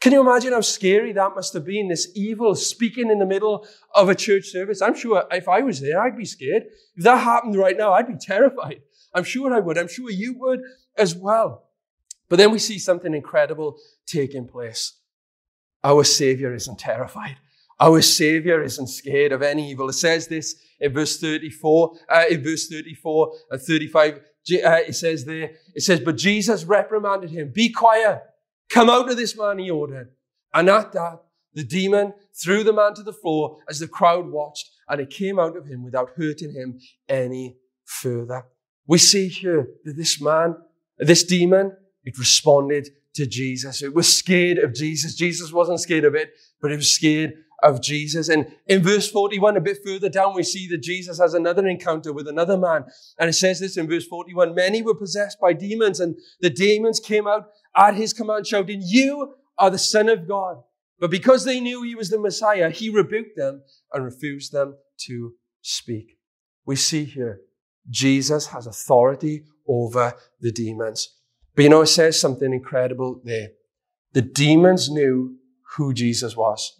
Can 0.00 0.12
you 0.12 0.20
imagine 0.20 0.52
how 0.52 0.60
scary 0.60 1.12
that 1.12 1.34
must 1.34 1.52
have 1.54 1.64
been? 1.64 1.88
This 1.88 2.08
evil 2.14 2.54
speaking 2.54 3.10
in 3.10 3.18
the 3.18 3.26
middle 3.26 3.66
of 3.94 4.08
a 4.08 4.14
church 4.14 4.46
service. 4.46 4.80
I'm 4.80 4.94
sure 4.94 5.24
if 5.30 5.48
I 5.48 5.60
was 5.60 5.80
there, 5.80 6.00
I'd 6.00 6.16
be 6.16 6.24
scared. 6.24 6.64
If 6.96 7.04
that 7.04 7.18
happened 7.18 7.56
right 7.56 7.76
now, 7.76 7.92
I'd 7.92 8.06
be 8.06 8.16
terrified. 8.20 8.82
I'm 9.14 9.24
sure 9.24 9.52
I 9.54 9.60
would. 9.60 9.78
I'm 9.78 9.88
sure 9.88 10.10
you 10.10 10.38
would 10.38 10.60
as 10.96 11.14
well. 11.14 11.65
But 12.28 12.36
then 12.36 12.50
we 12.50 12.58
see 12.58 12.78
something 12.78 13.14
incredible 13.14 13.76
taking 14.06 14.48
place. 14.48 14.94
Our 15.84 16.04
Savior 16.04 16.54
isn't 16.54 16.78
terrified. 16.78 17.36
Our 17.78 18.00
Savior 18.02 18.62
isn't 18.62 18.88
scared 18.88 19.32
of 19.32 19.42
any 19.42 19.70
evil. 19.70 19.88
It 19.88 19.94
says 19.94 20.26
this 20.26 20.56
in 20.80 20.92
verse 20.92 21.20
34, 21.20 21.98
uh, 22.08 22.24
in 22.30 22.42
verse 22.42 22.68
34 22.68 23.32
and 23.50 23.60
35. 23.60 24.14
Uh, 24.14 24.20
it 24.48 24.94
says 24.94 25.24
there, 25.24 25.50
it 25.74 25.82
says, 25.82 26.00
but 26.00 26.16
Jesus 26.16 26.64
reprimanded 26.64 27.30
him, 27.30 27.50
be 27.52 27.68
quiet, 27.72 28.22
come 28.70 28.88
out 28.88 29.10
of 29.10 29.16
this 29.16 29.36
man, 29.36 29.58
he 29.58 29.70
ordered. 29.70 30.10
And 30.54 30.68
at 30.68 30.92
that, 30.92 31.20
the 31.52 31.64
demon 31.64 32.12
threw 32.34 32.62
the 32.62 32.72
man 32.72 32.94
to 32.94 33.02
the 33.02 33.12
floor 33.12 33.58
as 33.68 33.80
the 33.80 33.88
crowd 33.88 34.28
watched, 34.28 34.70
and 34.88 35.00
it 35.00 35.10
came 35.10 35.38
out 35.38 35.56
of 35.56 35.66
him 35.66 35.82
without 35.82 36.10
hurting 36.16 36.52
him 36.52 36.78
any 37.08 37.56
further. 37.84 38.44
We 38.86 38.98
see 38.98 39.28
here 39.28 39.68
that 39.84 39.96
this 39.96 40.20
man, 40.20 40.56
this 40.98 41.24
demon, 41.24 41.76
it 42.06 42.18
responded 42.18 42.88
to 43.14 43.26
Jesus. 43.26 43.82
It 43.82 43.94
was 43.94 44.16
scared 44.16 44.58
of 44.58 44.74
Jesus. 44.74 45.14
Jesus 45.14 45.52
wasn't 45.52 45.80
scared 45.80 46.04
of 46.04 46.14
it, 46.14 46.30
but 46.62 46.72
it 46.72 46.76
was 46.76 46.94
scared 46.94 47.34
of 47.62 47.82
Jesus. 47.82 48.28
And 48.28 48.46
in 48.66 48.82
verse 48.82 49.10
41, 49.10 49.56
a 49.56 49.60
bit 49.60 49.78
further 49.84 50.08
down, 50.08 50.34
we 50.34 50.42
see 50.42 50.68
that 50.68 50.82
Jesus 50.82 51.18
has 51.18 51.34
another 51.34 51.66
encounter 51.66 52.12
with 52.12 52.28
another 52.28 52.56
man. 52.56 52.84
And 53.18 53.28
it 53.28 53.32
says 53.32 53.60
this 53.60 53.76
in 53.76 53.88
verse 53.88 54.06
41, 54.06 54.54
many 54.54 54.82
were 54.82 54.94
possessed 54.94 55.38
by 55.40 55.52
demons 55.52 56.00
and 56.00 56.16
the 56.40 56.50
demons 56.50 57.00
came 57.00 57.26
out 57.26 57.48
at 57.76 57.94
his 57.94 58.12
command 58.12 58.46
shouting, 58.46 58.82
you 58.84 59.34
are 59.58 59.70
the 59.70 59.78
son 59.78 60.08
of 60.08 60.28
God. 60.28 60.62
But 61.00 61.10
because 61.10 61.44
they 61.44 61.60
knew 61.60 61.82
he 61.82 61.94
was 61.94 62.10
the 62.10 62.18
Messiah, 62.18 62.70
he 62.70 62.88
rebuked 62.88 63.36
them 63.36 63.62
and 63.92 64.04
refused 64.04 64.52
them 64.52 64.76
to 65.06 65.34
speak. 65.60 66.18
We 66.64 66.76
see 66.76 67.04
here, 67.04 67.40
Jesus 67.90 68.46
has 68.48 68.66
authority 68.66 69.44
over 69.68 70.14
the 70.40 70.52
demons. 70.52 71.15
But 71.56 71.62
you 71.62 71.70
know, 71.70 71.80
it 71.80 71.86
says 71.86 72.20
something 72.20 72.52
incredible 72.52 73.20
there. 73.24 73.48
The 74.12 74.22
demons 74.22 74.90
knew 74.90 75.36
who 75.76 75.94
Jesus 75.94 76.36
was. 76.36 76.78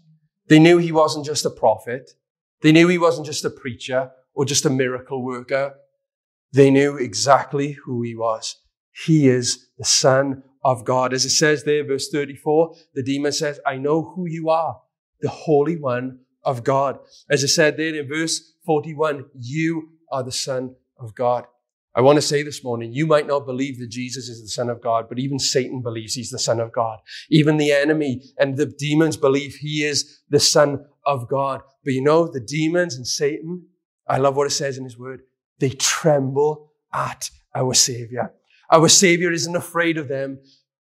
They 0.48 0.58
knew 0.58 0.78
he 0.78 0.92
wasn't 0.92 1.24
just 1.24 1.46
a 1.46 1.50
prophet. 1.50 2.12
They 2.60 2.72
knew 2.72 2.86
he 2.88 2.98
wasn't 2.98 3.26
just 3.26 3.44
a 3.44 3.50
preacher 3.50 4.10
or 4.34 4.44
just 4.44 4.66
a 4.66 4.70
miracle 4.70 5.24
worker. 5.24 5.74
They 6.52 6.70
knew 6.70 6.96
exactly 6.96 7.72
who 7.72 8.02
he 8.02 8.14
was. 8.14 8.56
He 9.04 9.28
is 9.28 9.68
the 9.78 9.84
son 9.84 10.42
of 10.62 10.84
God. 10.84 11.12
As 11.12 11.24
it 11.24 11.30
says 11.30 11.64
there, 11.64 11.84
verse 11.84 12.08
34, 12.10 12.74
the 12.94 13.02
demon 13.02 13.32
says, 13.32 13.58
I 13.66 13.76
know 13.76 14.02
who 14.02 14.26
you 14.26 14.50
are, 14.50 14.80
the 15.20 15.28
Holy 15.28 15.76
One 15.76 16.20
of 16.44 16.64
God. 16.64 16.98
As 17.30 17.42
it 17.42 17.48
said 17.48 17.76
there 17.76 17.94
in 17.94 18.08
verse 18.08 18.52
41, 18.64 19.26
you 19.38 19.90
are 20.12 20.22
the 20.22 20.32
son 20.32 20.76
of 20.98 21.14
God. 21.14 21.46
I 21.96 22.02
want 22.02 22.16
to 22.16 22.22
say 22.22 22.42
this 22.42 22.62
morning, 22.62 22.92
you 22.92 23.06
might 23.06 23.26
not 23.26 23.46
believe 23.46 23.78
that 23.78 23.88
Jesus 23.88 24.28
is 24.28 24.42
the 24.42 24.48
Son 24.48 24.68
of 24.68 24.82
God, 24.82 25.06
but 25.08 25.18
even 25.18 25.38
Satan 25.38 25.80
believes 25.80 26.12
he's 26.12 26.28
the 26.28 26.38
Son 26.38 26.60
of 26.60 26.70
God. 26.70 26.98
Even 27.30 27.56
the 27.56 27.72
enemy 27.72 28.20
and 28.38 28.58
the 28.58 28.66
demons 28.66 29.16
believe 29.16 29.54
he 29.54 29.82
is 29.82 30.20
the 30.28 30.38
Son 30.38 30.84
of 31.06 31.26
God. 31.26 31.62
But 31.84 31.94
you 31.94 32.02
know, 32.02 32.28
the 32.28 32.40
demons 32.40 32.96
and 32.96 33.06
Satan, 33.06 33.68
I 34.06 34.18
love 34.18 34.36
what 34.36 34.46
it 34.46 34.50
says 34.50 34.76
in 34.76 34.84
his 34.84 34.98
word, 34.98 35.22
they 35.58 35.70
tremble 35.70 36.72
at 36.92 37.30
our 37.54 37.72
Savior. 37.72 38.34
Our 38.70 38.88
Savior 38.88 39.32
isn't 39.32 39.56
afraid 39.56 39.96
of 39.96 40.08
them, 40.08 40.40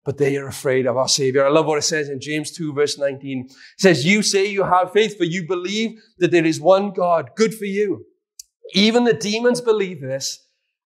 but 0.05 0.19
they 0.19 0.37
are 0.37 0.47
afraid 0.47 0.85
of 0.85 0.95
our 0.95 1.07
Savior. 1.07 1.43
I 1.43 1.49
love 1.49 1.65
what 1.65 1.79
it 1.79 1.83
says 1.83 2.09
in 2.09 2.21
James 2.21 2.51
2 2.51 2.73
verse 2.73 2.99
19. 2.99 3.47
It 3.49 3.55
says, 3.79 4.05
you 4.05 4.21
say 4.21 4.45
you 4.45 4.63
have 4.63 4.93
faith, 4.93 5.17
for 5.17 5.23
you 5.23 5.47
believe 5.47 5.99
that 6.19 6.29
there 6.29 6.45
is 6.45 6.61
one 6.61 6.91
God. 6.91 7.31
Good 7.35 7.55
for 7.55 7.65
you. 7.65 8.05
Even 8.75 9.05
the 9.05 9.13
demons 9.13 9.59
believe 9.59 10.01
this 10.01 10.45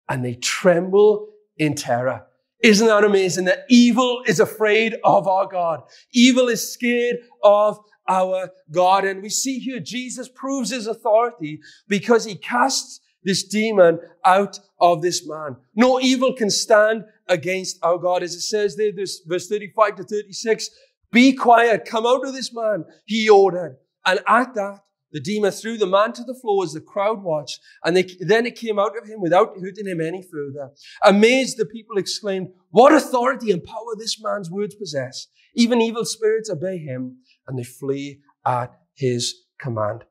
and 0.09 0.23
they 0.23 0.35
tremble 0.35 1.29
in 1.57 1.75
terror. 1.75 2.25
Isn't 2.61 2.87
that 2.87 3.03
amazing 3.03 3.45
that 3.45 3.65
evil 3.69 4.23
is 4.25 4.39
afraid 4.39 4.95
of 5.03 5.27
our 5.27 5.47
God? 5.47 5.83
Evil 6.13 6.47
is 6.47 6.71
scared 6.71 7.17
of 7.43 7.77
our 8.07 8.51
God. 8.71 9.03
And 9.05 9.21
we 9.21 9.29
see 9.29 9.59
here 9.59 9.79
Jesus 9.79 10.29
proves 10.29 10.69
his 10.69 10.87
authority 10.87 11.59
because 11.87 12.25
he 12.25 12.35
casts 12.35 13.01
this 13.23 13.43
demon 13.43 13.99
out 14.25 14.59
of 14.79 15.01
this 15.01 15.27
man. 15.27 15.57
No 15.75 15.99
evil 15.99 16.33
can 16.33 16.49
stand 16.49 17.05
against 17.27 17.79
our 17.83 17.97
God. 17.97 18.23
As 18.23 18.33
it 18.33 18.41
says 18.41 18.75
there, 18.75 18.91
this 18.91 19.21
verse 19.25 19.47
35 19.47 19.95
to 19.95 20.03
36, 20.03 20.69
be 21.11 21.33
quiet, 21.33 21.85
come 21.85 22.05
out 22.05 22.25
of 22.25 22.33
this 22.33 22.53
man, 22.53 22.85
he 23.05 23.29
ordered. 23.29 23.77
And 24.05 24.19
at 24.27 24.53
that, 24.55 24.79
the 25.13 25.21
demon 25.21 25.51
threw 25.51 25.77
the 25.77 25.85
man 25.85 26.11
to 26.13 26.23
the 26.23 26.33
floor 26.33 26.63
as 26.63 26.73
the 26.73 26.81
crowd 26.81 27.23
watched, 27.23 27.59
and 27.83 27.95
they, 27.95 28.03
then 28.19 28.45
it 28.45 28.55
came 28.55 28.79
out 28.79 28.97
of 28.97 29.07
him 29.07 29.21
without 29.21 29.55
hurting 29.61 29.87
him 29.87 30.01
any 30.01 30.21
further. 30.21 30.71
Amazed, 31.05 31.57
the 31.57 31.65
people 31.65 31.97
exclaimed, 31.97 32.49
What 32.71 32.93
authority 32.93 33.51
and 33.51 33.63
power 33.63 33.95
this 33.97 34.21
man's 34.21 34.51
words 34.51 34.75
possess! 34.75 35.27
Even 35.55 35.81
evil 35.81 36.03
spirits 36.03 36.49
obey 36.49 36.79
him, 36.79 37.17
and 37.47 37.57
they 37.57 37.63
flee 37.63 38.21
at 38.45 38.73
his 38.95 39.35
command. 39.59 40.03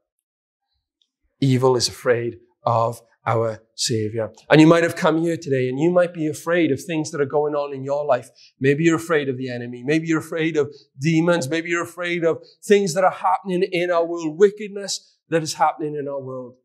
Evil 1.41 1.77
is 1.77 1.89
afraid 1.89 2.39
of 2.65 3.01
our 3.25 3.63
Savior. 3.75 4.31
And 4.51 4.61
you 4.61 4.67
might 4.67 4.83
have 4.83 4.97
come 4.97 5.23
here 5.23 5.37
today 5.37 5.69
and 5.69 5.79
you 5.79 5.91
might 5.91 6.13
be 6.13 6.27
afraid 6.27 6.73
of 6.73 6.83
things 6.83 7.11
that 7.13 7.21
are 7.21 7.27
going 7.27 7.55
on 7.55 7.73
in 7.73 7.85
your 7.85 8.05
life. 8.05 8.29
Maybe 8.61 8.85
you're 8.85 8.97
afraid 8.97 9.29
of 9.29 9.39
the 9.39 9.49
enemy. 9.49 9.83
Maybe 9.85 10.09
you're 10.09 10.21
afraid 10.21 10.57
of 10.57 10.75
demons. 11.01 11.49
Maybe 11.49 11.71
you're 11.71 11.85
afraid 11.85 12.25
of 12.25 12.43
things 12.65 12.95
that 12.95 13.05
are 13.05 13.13
happening 13.13 13.63
in 13.71 13.91
our 13.91 14.05
world, 14.05 14.39
wickedness 14.39 15.17
that 15.29 15.43
is 15.43 15.55
happening 15.55 15.95
in 15.95 16.09
our 16.09 16.21
world. 16.21 16.57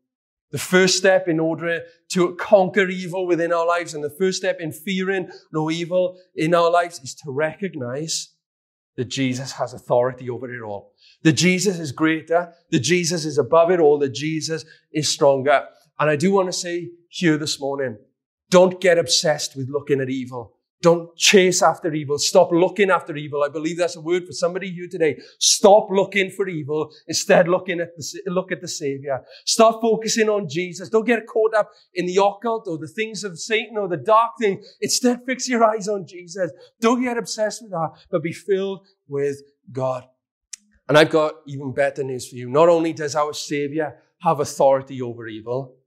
The 0.50 0.58
first 0.58 0.96
step 0.96 1.28
in 1.28 1.38
order 1.38 1.82
to 2.12 2.34
conquer 2.36 2.88
evil 2.88 3.26
within 3.26 3.52
our 3.52 3.66
lives 3.66 3.94
and 3.94 4.02
the 4.02 4.10
first 4.18 4.38
step 4.38 4.60
in 4.60 4.72
fearing 4.72 5.30
no 5.52 5.70
evil 5.70 6.18
in 6.34 6.54
our 6.54 6.70
lives 6.70 6.98
is 7.00 7.14
to 7.16 7.30
recognize 7.30 8.32
that 8.96 9.08
Jesus 9.08 9.52
has 9.52 9.74
authority 9.74 10.28
over 10.28 10.52
it 10.52 10.62
all. 10.62 10.92
That 11.22 11.34
Jesus 11.34 11.78
is 11.78 11.92
greater, 11.92 12.52
that 12.70 12.80
Jesus 12.80 13.24
is 13.24 13.38
above 13.38 13.70
it 13.70 13.78
all, 13.78 13.98
that 13.98 14.14
Jesus 14.14 14.64
is 14.92 15.08
stronger. 15.08 15.66
And 15.98 16.10
I 16.10 16.16
do 16.16 16.32
want 16.32 16.48
to 16.48 16.52
say 16.52 16.90
here 17.08 17.36
this 17.36 17.60
morning, 17.60 17.98
don't 18.50 18.80
get 18.80 18.98
obsessed 18.98 19.56
with 19.56 19.68
looking 19.68 20.00
at 20.00 20.08
evil. 20.08 20.54
Don't 20.80 21.16
chase 21.16 21.60
after 21.60 21.92
evil. 21.92 22.18
Stop 22.18 22.52
looking 22.52 22.88
after 22.88 23.16
evil. 23.16 23.42
I 23.42 23.48
believe 23.48 23.78
that's 23.78 23.96
a 23.96 24.00
word 24.00 24.26
for 24.26 24.32
somebody 24.32 24.70
here 24.70 24.86
today. 24.88 25.18
Stop 25.40 25.88
looking 25.90 26.30
for 26.30 26.48
evil. 26.48 26.92
Instead, 27.08 27.48
looking 27.48 27.80
at 27.80 27.96
the, 27.96 28.22
look 28.28 28.52
at 28.52 28.60
the 28.60 28.68
Savior. 28.68 29.24
Stop 29.44 29.80
focusing 29.80 30.28
on 30.28 30.48
Jesus. 30.48 30.88
Don't 30.88 31.04
get 31.04 31.26
caught 31.26 31.52
up 31.52 31.70
in 31.94 32.06
the 32.06 32.22
occult 32.22 32.68
or 32.68 32.78
the 32.78 32.86
things 32.86 33.24
of 33.24 33.40
Satan 33.40 33.76
or 33.76 33.88
the 33.88 33.96
dark 33.96 34.32
thing. 34.40 34.62
Instead, 34.80 35.22
fix 35.26 35.48
your 35.48 35.64
eyes 35.64 35.88
on 35.88 36.06
Jesus. 36.06 36.52
Don't 36.80 37.02
get 37.02 37.18
obsessed 37.18 37.62
with 37.62 37.72
that, 37.72 37.90
but 38.08 38.22
be 38.22 38.32
filled 38.32 38.86
with 39.08 39.42
God. 39.72 40.04
And 40.88 40.96
I've 40.96 41.10
got 41.10 41.34
even 41.48 41.72
better 41.72 42.04
news 42.04 42.28
for 42.28 42.36
you. 42.36 42.48
Not 42.48 42.68
only 42.68 42.92
does 42.92 43.16
our 43.16 43.34
Savior 43.34 43.98
have 44.20 44.38
authority 44.38 45.02
over 45.02 45.26
evil, 45.26 45.77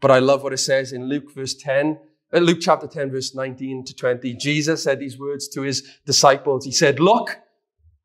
but 0.00 0.10
I 0.10 0.18
love 0.18 0.42
what 0.42 0.52
it 0.52 0.58
says 0.58 0.92
in 0.92 1.08
Luke 1.08 1.32
verse 1.34 1.54
10, 1.54 1.98
uh, 2.34 2.38
Luke 2.38 2.58
chapter 2.60 2.86
10 2.86 3.10
verse 3.10 3.34
19 3.34 3.84
to 3.84 3.94
20. 3.94 4.34
Jesus 4.34 4.82
said 4.82 5.00
these 5.00 5.18
words 5.18 5.48
to 5.48 5.62
his 5.62 5.98
disciples. 6.04 6.64
He 6.64 6.72
said, 6.72 7.00
look, 7.00 7.38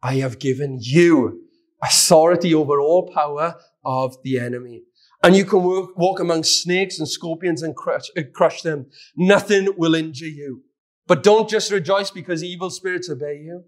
I 0.02 0.16
have 0.16 0.40
given 0.40 0.78
you 0.82 1.42
authority 1.84 2.54
over 2.54 2.80
all 2.80 3.12
power 3.12 3.56
of 3.84 4.16
the 4.24 4.40
enemy. 4.40 4.84
And 5.24 5.36
you 5.36 5.46
can 5.46 5.64
walk, 5.64 6.20
among 6.20 6.44
snakes 6.44 6.98
and 6.98 7.08
scorpions 7.08 7.62
and 7.62 7.76
crush, 7.76 8.10
uh, 8.18 8.24
crush 8.34 8.64
them. 8.64 8.88
Nothing 9.16 9.70
will 9.78 9.94
injure 9.94 10.26
you. 10.26 10.64
But 11.06 11.22
don't 11.22 11.50
just 11.50 11.72
rejoice 11.72 12.10
because 12.10 12.44
evil 12.44 12.72
spirits 12.72 13.10
obey 13.10 13.42
you. 13.44 13.66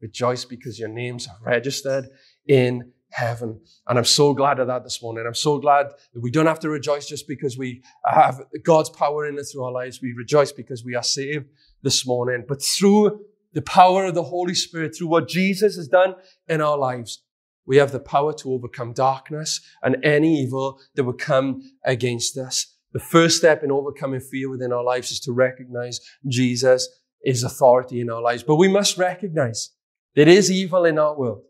Rejoice 0.00 0.44
because 0.44 0.78
your 0.78 0.88
names 0.88 1.26
are 1.26 1.36
registered 1.44 2.08
in 2.46 2.92
heaven. 3.16 3.58
And 3.86 3.98
I'm 3.98 4.04
so 4.04 4.34
glad 4.34 4.58
of 4.60 4.66
that 4.66 4.84
this 4.84 5.02
morning. 5.02 5.24
I'm 5.26 5.34
so 5.34 5.58
glad 5.58 5.86
that 6.12 6.20
we 6.20 6.30
don't 6.30 6.46
have 6.46 6.60
to 6.60 6.68
rejoice 6.68 7.06
just 7.08 7.26
because 7.26 7.56
we 7.56 7.82
have 8.04 8.42
God's 8.62 8.90
power 8.90 9.26
in 9.26 9.38
it 9.38 9.44
through 9.44 9.64
our 9.64 9.72
lives. 9.72 10.02
We 10.02 10.12
rejoice 10.12 10.52
because 10.52 10.84
we 10.84 10.94
are 10.94 11.02
saved 11.02 11.46
this 11.82 12.06
morning. 12.06 12.44
But 12.46 12.62
through 12.62 13.20
the 13.54 13.62
power 13.62 14.04
of 14.04 14.14
the 14.14 14.22
Holy 14.22 14.54
Spirit, 14.54 14.94
through 14.94 15.06
what 15.06 15.28
Jesus 15.28 15.76
has 15.76 15.88
done 15.88 16.14
in 16.46 16.60
our 16.60 16.76
lives, 16.76 17.22
we 17.64 17.78
have 17.78 17.90
the 17.90 18.00
power 18.00 18.34
to 18.34 18.52
overcome 18.52 18.92
darkness 18.92 19.62
and 19.82 19.96
any 20.04 20.42
evil 20.42 20.78
that 20.94 21.04
would 21.04 21.18
come 21.18 21.62
against 21.84 22.36
us. 22.36 22.66
The 22.92 23.00
first 23.00 23.38
step 23.38 23.64
in 23.64 23.72
overcoming 23.72 24.20
fear 24.20 24.50
within 24.50 24.72
our 24.72 24.84
lives 24.84 25.10
is 25.10 25.20
to 25.20 25.32
recognize 25.32 26.00
Jesus 26.28 26.86
is 27.24 27.42
authority 27.42 28.00
in 28.02 28.10
our 28.10 28.20
lives. 28.20 28.42
But 28.42 28.56
we 28.56 28.68
must 28.68 28.98
recognize 28.98 29.70
there 30.14 30.28
is 30.28 30.50
evil 30.50 30.84
in 30.84 30.98
our 30.98 31.18
world. 31.18 31.42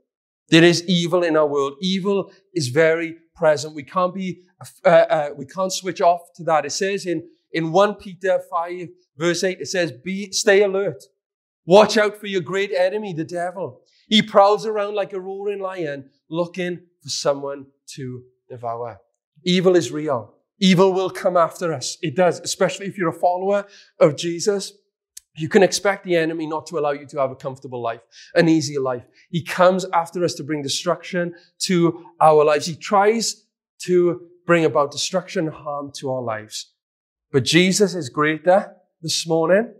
There 0.48 0.64
is 0.64 0.84
evil 0.86 1.22
in 1.22 1.36
our 1.36 1.46
world. 1.46 1.74
Evil 1.80 2.30
is 2.54 2.68
very 2.68 3.16
present. 3.34 3.74
We 3.74 3.82
can't 3.82 4.14
be, 4.14 4.42
uh, 4.84 4.88
uh, 4.88 5.30
we 5.36 5.46
can't 5.46 5.72
switch 5.72 6.00
off 6.00 6.20
to 6.36 6.44
that. 6.44 6.64
It 6.64 6.70
says 6.70 7.06
in, 7.06 7.28
in 7.52 7.72
1 7.72 7.94
Peter 7.96 8.40
5 8.50 8.88
verse 9.16 9.42
8, 9.42 9.60
it 9.60 9.66
says, 9.66 9.92
be, 9.92 10.30
stay 10.32 10.62
alert. 10.62 11.02
Watch 11.64 11.96
out 11.96 12.16
for 12.16 12.26
your 12.26 12.42
great 12.42 12.72
enemy, 12.72 13.12
the 13.12 13.24
devil. 13.24 13.80
He 14.08 14.22
prowls 14.22 14.66
around 14.66 14.94
like 14.94 15.12
a 15.12 15.20
roaring 15.20 15.60
lion 15.60 16.10
looking 16.30 16.80
for 17.02 17.08
someone 17.08 17.66
to 17.94 18.22
devour. 18.48 19.00
Evil 19.44 19.74
is 19.74 19.90
real. 19.90 20.34
Evil 20.58 20.92
will 20.92 21.10
come 21.10 21.36
after 21.36 21.72
us. 21.72 21.98
It 22.02 22.14
does, 22.14 22.40
especially 22.40 22.86
if 22.86 22.96
you're 22.96 23.10
a 23.10 23.20
follower 23.20 23.66
of 24.00 24.16
Jesus. 24.16 24.72
You 25.36 25.48
can 25.48 25.62
expect 25.62 26.04
the 26.04 26.16
enemy 26.16 26.46
not 26.46 26.66
to 26.68 26.78
allow 26.78 26.92
you 26.92 27.06
to 27.06 27.18
have 27.18 27.30
a 27.30 27.36
comfortable 27.36 27.82
life, 27.82 28.00
an 28.34 28.48
easy 28.48 28.78
life. 28.78 29.04
He 29.30 29.42
comes 29.42 29.84
after 29.92 30.24
us 30.24 30.34
to 30.34 30.44
bring 30.44 30.62
destruction 30.62 31.34
to 31.60 32.04
our 32.20 32.44
lives. 32.44 32.66
He 32.66 32.74
tries 32.74 33.44
to 33.82 34.28
bring 34.46 34.64
about 34.64 34.92
destruction 34.92 35.46
and 35.46 35.54
harm 35.54 35.92
to 35.96 36.10
our 36.10 36.22
lives. 36.22 36.72
But 37.32 37.44
Jesus 37.44 37.94
is 37.94 38.08
greater 38.08 38.74
this 39.02 39.26
morning. 39.26 39.74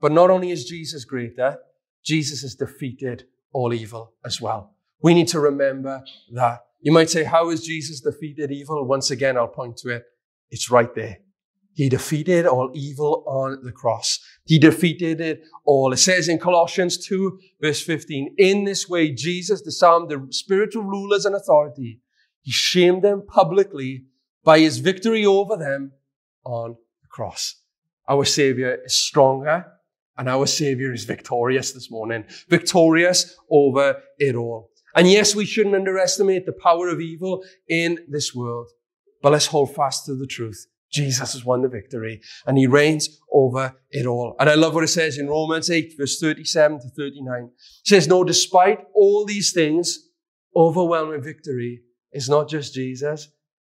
But 0.00 0.12
not 0.12 0.30
only 0.30 0.52
is 0.52 0.64
Jesus 0.64 1.04
greater, 1.04 1.58
Jesus 2.04 2.42
has 2.42 2.54
defeated 2.54 3.24
all 3.52 3.74
evil 3.74 4.12
as 4.24 4.40
well. 4.40 4.76
We 5.02 5.12
need 5.12 5.28
to 5.28 5.40
remember 5.40 6.02
that. 6.32 6.60
You 6.80 6.92
might 6.92 7.10
say, 7.10 7.24
how 7.24 7.50
has 7.50 7.62
Jesus 7.62 8.00
defeated 8.00 8.52
evil? 8.52 8.86
Once 8.86 9.10
again, 9.10 9.36
I'll 9.36 9.48
point 9.48 9.76
to 9.78 9.88
it. 9.88 10.04
It's 10.50 10.70
right 10.70 10.94
there. 10.94 11.18
He 11.78 11.88
defeated 11.88 12.44
all 12.44 12.72
evil 12.74 13.22
on 13.24 13.60
the 13.62 13.70
cross. 13.70 14.18
He 14.44 14.58
defeated 14.58 15.20
it 15.20 15.44
all. 15.64 15.92
It 15.92 15.98
says 15.98 16.26
in 16.26 16.40
Colossians 16.40 16.98
2 17.06 17.38
verse 17.62 17.80
15, 17.80 18.34
in 18.36 18.64
this 18.64 18.88
way, 18.88 19.12
Jesus 19.12 19.62
disarmed 19.62 20.08
the 20.08 20.26
spiritual 20.30 20.82
rulers 20.82 21.24
and 21.24 21.36
authority. 21.36 22.00
He 22.42 22.50
shamed 22.50 23.02
them 23.04 23.22
publicly 23.24 24.06
by 24.42 24.58
his 24.58 24.78
victory 24.78 25.24
over 25.24 25.56
them 25.56 25.92
on 26.42 26.74
the 27.00 27.06
cross. 27.08 27.54
Our 28.08 28.24
Savior 28.24 28.80
is 28.84 28.96
stronger 28.96 29.64
and 30.16 30.28
our 30.28 30.46
Savior 30.46 30.92
is 30.92 31.04
victorious 31.04 31.70
this 31.70 31.92
morning, 31.92 32.24
victorious 32.48 33.36
over 33.52 34.02
it 34.18 34.34
all. 34.34 34.70
And 34.96 35.08
yes, 35.08 35.36
we 35.36 35.44
shouldn't 35.44 35.76
underestimate 35.76 36.44
the 36.44 36.58
power 36.60 36.88
of 36.88 37.00
evil 37.00 37.44
in 37.68 38.00
this 38.08 38.34
world, 38.34 38.66
but 39.22 39.30
let's 39.30 39.46
hold 39.46 39.76
fast 39.76 40.06
to 40.06 40.16
the 40.16 40.26
truth. 40.26 40.66
Jesus 40.90 41.32
has 41.32 41.44
won 41.44 41.62
the 41.62 41.68
victory 41.68 42.20
and 42.46 42.56
he 42.56 42.66
reigns 42.66 43.20
over 43.32 43.76
it 43.90 44.06
all. 44.06 44.34
And 44.38 44.48
I 44.48 44.54
love 44.54 44.74
what 44.74 44.84
it 44.84 44.88
says 44.88 45.18
in 45.18 45.28
Romans 45.28 45.70
8, 45.70 45.94
verse 45.98 46.18
37 46.18 46.80
to 46.80 46.88
39. 46.96 47.44
It 47.44 47.50
says, 47.84 48.08
No, 48.08 48.24
despite 48.24 48.80
all 48.94 49.24
these 49.24 49.52
things, 49.52 49.98
overwhelming 50.56 51.22
victory 51.22 51.82
is 52.12 52.28
not 52.28 52.48
just 52.48 52.74
Jesus, 52.74 53.28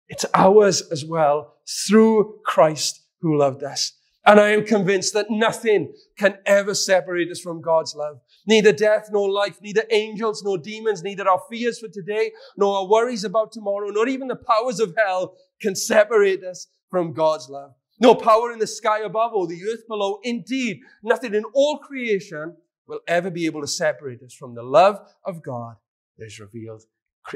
it's 0.08 0.26
ours 0.34 0.82
as 0.92 1.04
well 1.04 1.54
through 1.88 2.40
Christ 2.44 3.02
who 3.20 3.38
loved 3.38 3.62
us. 3.62 3.92
And 4.26 4.40
I 4.40 4.50
am 4.50 4.64
convinced 4.64 5.14
that 5.14 5.30
nothing 5.30 5.94
can 6.18 6.38
ever 6.46 6.74
separate 6.74 7.30
us 7.30 7.40
from 7.40 7.62
God's 7.62 7.94
love. 7.94 8.18
Neither 8.46 8.72
death 8.72 9.08
nor 9.12 9.30
life, 9.30 9.62
neither 9.62 9.84
angels 9.90 10.42
nor 10.44 10.58
demons, 10.58 11.02
neither 11.02 11.28
our 11.28 11.42
fears 11.48 11.78
for 11.78 11.88
today 11.88 12.32
nor 12.56 12.76
our 12.76 12.88
worries 12.88 13.22
about 13.22 13.52
tomorrow, 13.52 13.88
not 13.90 14.08
even 14.08 14.26
the 14.26 14.36
powers 14.36 14.80
of 14.80 14.96
hell 14.96 15.36
can 15.60 15.76
separate 15.76 16.42
us 16.42 16.66
from 16.90 17.12
God's 17.12 17.48
love. 17.48 17.72
No 18.00 18.14
power 18.14 18.52
in 18.52 18.58
the 18.58 18.66
sky 18.66 19.00
above 19.00 19.32
or 19.32 19.46
the 19.46 19.62
earth 19.64 19.86
below. 19.88 20.18
Indeed, 20.22 20.80
nothing 21.02 21.34
in 21.34 21.44
all 21.54 21.78
creation 21.78 22.56
will 22.86 23.00
ever 23.08 23.30
be 23.30 23.46
able 23.46 23.62
to 23.62 23.66
separate 23.66 24.22
us 24.22 24.34
from 24.34 24.54
the 24.54 24.62
love 24.62 24.98
of 25.24 25.42
God 25.42 25.76
that 26.18 26.26
is 26.26 26.38
revealed 26.38 26.82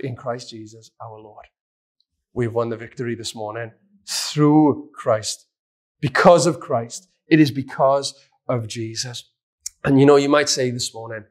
in 0.03 0.17
Christ 0.17 0.51
Jesus 0.51 0.91
our 1.03 1.19
Lord. 1.19 1.47
We've 2.33 2.53
won 2.53 2.69
the 2.69 2.77
victory 2.77 3.15
this 3.15 3.35
morning 3.35 3.73
through 4.09 4.91
Christ 4.95 5.47
because 6.01 6.47
of 6.47 6.61
Christ. 6.61 7.09
It 7.27 7.41
is 7.41 7.51
because 7.51 8.15
of 8.49 8.69
Jesus. 8.69 9.31
And 9.85 9.99
you 9.99 10.07
know, 10.07 10.17
you 10.17 10.29
might 10.29 10.49
say 10.49 10.71
this 10.71 10.95
morning, 10.95 11.25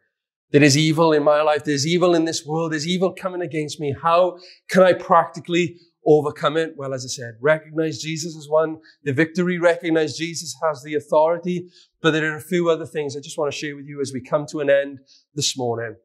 there 0.52 0.64
is 0.64 0.78
evil 0.78 1.14
in 1.14 1.24
my 1.24 1.42
life. 1.42 1.64
There's 1.64 1.86
evil 1.86 2.16
in 2.16 2.26
this 2.26 2.46
world. 2.46 2.72
There's 2.72 2.88
evil 2.88 3.14
coming 3.14 3.42
against 3.42 3.80
me. 3.80 3.96
How 4.02 4.40
can 4.70 4.82
I 4.82 4.94
practically 4.94 5.78
overcome 6.06 6.58
it? 6.58 6.74
Well, 6.76 6.94
as 6.94 7.06
I 7.06 7.10
said, 7.10 7.36
recognize 7.42 8.00
Jesus 8.00 8.36
as 8.38 8.48
one. 8.48 8.78
The 9.04 9.14
victory, 9.14 9.58
recognize 9.58 10.18
Jesus 10.18 10.56
has 10.64 10.84
the 10.84 10.96
authority. 10.96 11.70
But 12.02 12.12
there 12.12 12.32
are 12.32 12.38
a 12.38 12.42
few 12.42 12.70
other 12.70 12.86
things 12.86 13.16
I 13.16 13.20
just 13.20 13.38
want 13.38 13.52
to 13.52 13.58
share 13.58 13.76
with 13.76 13.86
you 13.86 14.02
as 14.02 14.12
we 14.14 14.22
come 14.22 14.46
to 14.48 14.60
an 14.60 14.70
end 14.70 15.00
this 15.36 15.58
morning 15.58 15.96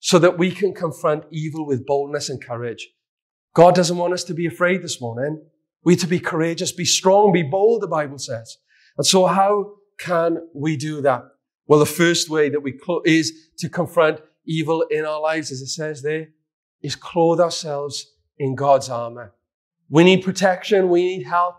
so 0.00 0.18
that 0.18 0.38
we 0.38 0.50
can 0.50 0.74
confront 0.74 1.24
evil 1.30 1.66
with 1.66 1.86
boldness 1.86 2.28
and 2.28 2.44
courage. 2.44 2.88
God 3.54 3.74
doesn't 3.74 3.98
want 3.98 4.14
us 4.14 4.24
to 4.24 4.34
be 4.34 4.46
afraid 4.46 4.82
this 4.82 5.00
morning. 5.00 5.44
We 5.84 5.96
to 5.96 6.06
be 6.06 6.20
courageous, 6.20 6.72
be 6.72 6.84
strong, 6.84 7.32
be 7.32 7.42
bold, 7.42 7.82
the 7.82 7.88
Bible 7.88 8.18
says. 8.18 8.56
And 8.96 9.06
so 9.06 9.26
how 9.26 9.74
can 9.98 10.48
we 10.54 10.76
do 10.76 11.02
that? 11.02 11.24
Well, 11.66 11.78
the 11.78 11.86
first 11.86 12.30
way 12.30 12.48
that 12.48 12.60
we 12.60 12.72
clo- 12.72 13.02
is 13.04 13.50
to 13.58 13.68
confront 13.68 14.20
evil 14.44 14.82
in 14.90 15.04
our 15.04 15.20
lives, 15.20 15.50
as 15.50 15.60
it 15.60 15.68
says 15.68 16.02
there, 16.02 16.28
is 16.82 16.96
clothe 16.96 17.40
ourselves 17.40 18.12
in 18.38 18.54
God's 18.54 18.88
armor. 18.88 19.34
We 19.88 20.04
need 20.04 20.22
protection. 20.22 20.88
We 20.88 21.02
need 21.02 21.24
help. 21.24 21.56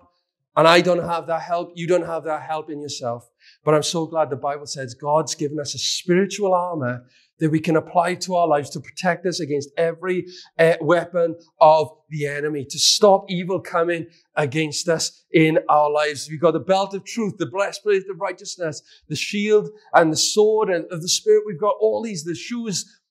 And 0.56 0.68
I 0.68 0.82
don't 0.82 1.04
have 1.04 1.28
that 1.28 1.42
help. 1.42 1.72
You 1.76 1.88
don't 1.88 2.06
have 2.06 2.26
that 2.26 2.44
help 2.44 2.70
in 2.70 2.82
yourself. 2.82 3.30
But 3.64 3.74
I'm 3.74 3.84
so 3.84 4.06
glad 4.06 4.30
the 4.30 4.36
Bible 4.36 4.68
says 4.68 4.94
God's 4.94 5.34
given 5.34 5.60
us 5.60 5.74
a 5.74 5.80
spiritual 5.80 6.54
armor 6.54 7.06
that 7.40 7.50
we 7.50 7.60
can 7.60 7.76
apply 7.76 8.16
to 8.16 8.36
our 8.36 8.48
lives 8.48 8.70
to 8.70 8.80
protect 8.80 9.26
us 9.26 9.40
against 9.40 9.70
every 9.76 10.26
uh, 10.60 10.76
weapon 10.80 11.36
of 11.60 11.90
the 12.10 12.28
enemy, 12.28 12.64
to 12.70 12.78
stop 12.78 13.26
evil 13.28 13.60
coming 13.60 14.06
against 14.36 14.88
us 14.88 15.26
in 15.32 15.58
our 15.68 15.90
lives. 15.92 16.30
We've 16.30 16.40
got 16.40 16.52
the 16.52 16.60
belt 16.60 16.94
of 16.94 17.04
truth, 17.04 17.38
the 17.38 17.48
breastplate 17.48 18.04
of 18.10 18.22
righteousness, 18.22 18.82
the 19.10 19.16
shield 19.16 19.70
and 19.94 20.12
the 20.12 20.18
sword 20.18 20.70
and 20.70 20.86
of 20.92 21.02
the 21.02 21.10
spirit. 21.10 21.44
We've 21.48 21.60
got 21.60 21.76
all 21.80 22.04
these, 22.04 22.24
the 22.24 22.36
shoes 22.36 23.02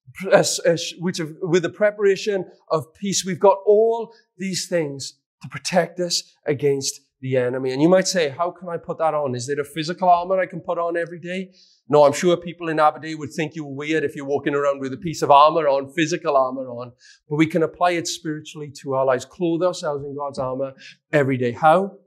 which 0.98 1.20
with 1.40 1.62
the 1.62 1.70
preparation 1.70 2.44
of 2.70 2.92
peace. 2.94 3.24
We've 3.24 3.40
got 3.40 3.58
all 3.66 4.12
these 4.36 4.68
things 4.68 5.14
to 5.42 5.48
protect 5.48 6.00
us 6.00 6.22
against 6.46 7.00
the 7.20 7.36
enemy. 7.36 7.72
And 7.72 7.80
you 7.80 7.88
might 7.88 8.08
say, 8.08 8.30
how 8.30 8.50
can 8.50 8.68
I 8.68 8.76
put 8.76 8.98
that 8.98 9.14
on? 9.14 9.34
Is 9.36 9.46
there 9.46 9.60
a 9.60 9.64
physical 9.64 10.08
armor 10.08 10.40
I 10.40 10.46
can 10.46 10.60
put 10.60 10.78
on 10.78 10.96
every 10.96 11.20
day? 11.20 11.52
No, 11.88 12.04
I'm 12.04 12.12
sure 12.12 12.36
people 12.36 12.68
in 12.68 12.80
Aberdeen 12.80 13.18
would 13.18 13.32
think 13.32 13.54
you're 13.54 13.64
weird 13.64 14.02
if 14.02 14.16
you're 14.16 14.24
walking 14.24 14.54
around 14.54 14.80
with 14.80 14.92
a 14.92 14.96
piece 14.96 15.22
of 15.22 15.30
armor 15.30 15.68
on, 15.68 15.92
physical 15.92 16.36
armor 16.36 16.68
on. 16.68 16.92
But 17.28 17.36
we 17.36 17.46
can 17.46 17.62
apply 17.62 17.92
it 17.92 18.08
spiritually 18.08 18.72
to 18.82 18.94
our 18.94 19.04
lives, 19.04 19.24
clothe 19.24 19.62
ourselves 19.62 20.04
in 20.04 20.16
God's 20.16 20.38
armor 20.40 20.72
every 21.12 21.36
day. 21.36 21.52
How? 21.52 21.98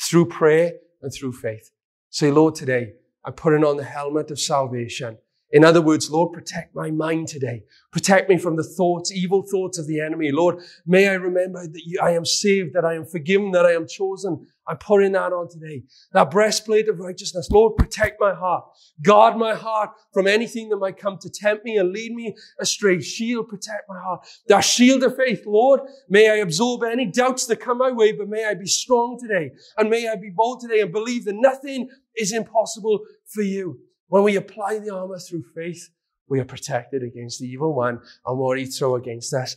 Through 0.00 0.26
prayer 0.26 0.72
and 1.02 1.12
through 1.12 1.32
faith. 1.34 1.70
Say, 2.10 2.32
Lord, 2.32 2.56
today 2.56 2.94
I'm 3.24 3.34
putting 3.34 3.64
on 3.64 3.76
the 3.76 3.84
helmet 3.84 4.30
of 4.32 4.40
salvation. 4.40 5.18
In 5.52 5.64
other 5.64 5.80
words, 5.80 6.10
Lord, 6.10 6.32
protect 6.32 6.74
my 6.74 6.90
mind 6.90 7.28
today. 7.28 7.62
Protect 7.92 8.28
me 8.28 8.38
from 8.38 8.56
the 8.56 8.64
thoughts, 8.64 9.12
evil 9.12 9.42
thoughts 9.42 9.78
of 9.78 9.86
the 9.86 10.00
enemy. 10.00 10.32
Lord, 10.32 10.60
may 10.84 11.08
I 11.08 11.14
remember 11.14 11.66
that 11.66 11.82
you, 11.84 12.00
I 12.02 12.10
am 12.10 12.24
saved, 12.24 12.74
that 12.74 12.84
I 12.84 12.94
am 12.94 13.06
forgiven, 13.06 13.52
that 13.52 13.64
I 13.64 13.72
am 13.72 13.86
chosen. 13.86 14.46
I'm 14.66 14.78
putting 14.78 15.12
that 15.12 15.32
on 15.32 15.48
today. 15.48 15.84
That 16.12 16.30
breastplate 16.30 16.88
of 16.88 16.98
righteousness. 16.98 17.48
Lord, 17.50 17.76
protect 17.76 18.20
my 18.20 18.34
heart. 18.34 18.64
Guard 19.02 19.36
my 19.36 19.54
heart 19.54 19.90
from 20.12 20.26
anything 20.26 20.70
that 20.70 20.78
might 20.78 20.96
come 20.96 21.18
to 21.20 21.30
tempt 21.30 21.64
me 21.64 21.76
and 21.76 21.92
lead 21.92 22.12
me 22.12 22.34
astray. 22.58 23.00
Shield, 23.00 23.48
protect 23.48 23.88
my 23.88 24.00
heart. 24.00 24.26
That 24.48 24.62
shield 24.62 25.04
of 25.04 25.16
faith, 25.16 25.44
Lord, 25.46 25.80
may 26.08 26.30
I 26.30 26.36
absorb 26.36 26.82
any 26.82 27.06
doubts 27.06 27.46
that 27.46 27.60
come 27.60 27.78
my 27.78 27.92
way, 27.92 28.12
but 28.12 28.28
may 28.28 28.44
I 28.44 28.54
be 28.54 28.66
strong 28.66 29.18
today 29.20 29.52
and 29.76 29.90
may 29.90 30.08
I 30.08 30.16
be 30.16 30.32
bold 30.34 30.62
today 30.62 30.80
and 30.80 30.90
believe 30.90 31.26
that 31.26 31.36
nothing 31.36 31.90
is 32.16 32.32
impossible 32.32 33.00
for 33.26 33.42
you. 33.42 33.80
When 34.14 34.22
we 34.22 34.36
apply 34.36 34.78
the 34.78 34.94
armor 34.94 35.18
through 35.18 35.42
faith, 35.56 35.88
we 36.28 36.38
are 36.38 36.44
protected 36.44 37.02
against 37.02 37.40
the 37.40 37.48
evil 37.48 37.74
one 37.74 37.98
and 38.24 38.38
what 38.38 38.60
he 38.60 38.64
throw 38.64 38.94
against 38.94 39.34
us. 39.34 39.56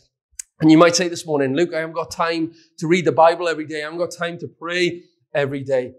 And 0.60 0.68
you 0.68 0.76
might 0.76 0.96
say 0.96 1.06
this 1.06 1.24
morning, 1.24 1.54
Luke, 1.54 1.72
I 1.72 1.78
haven't 1.78 1.94
got 1.94 2.10
time 2.10 2.52
to 2.78 2.88
read 2.88 3.04
the 3.04 3.12
Bible 3.12 3.46
every 3.46 3.66
day. 3.66 3.82
I 3.82 3.84
haven't 3.84 4.00
got 4.00 4.10
time 4.10 4.36
to 4.40 4.48
pray 4.48 5.04
every 5.32 5.62
day. 5.62 5.92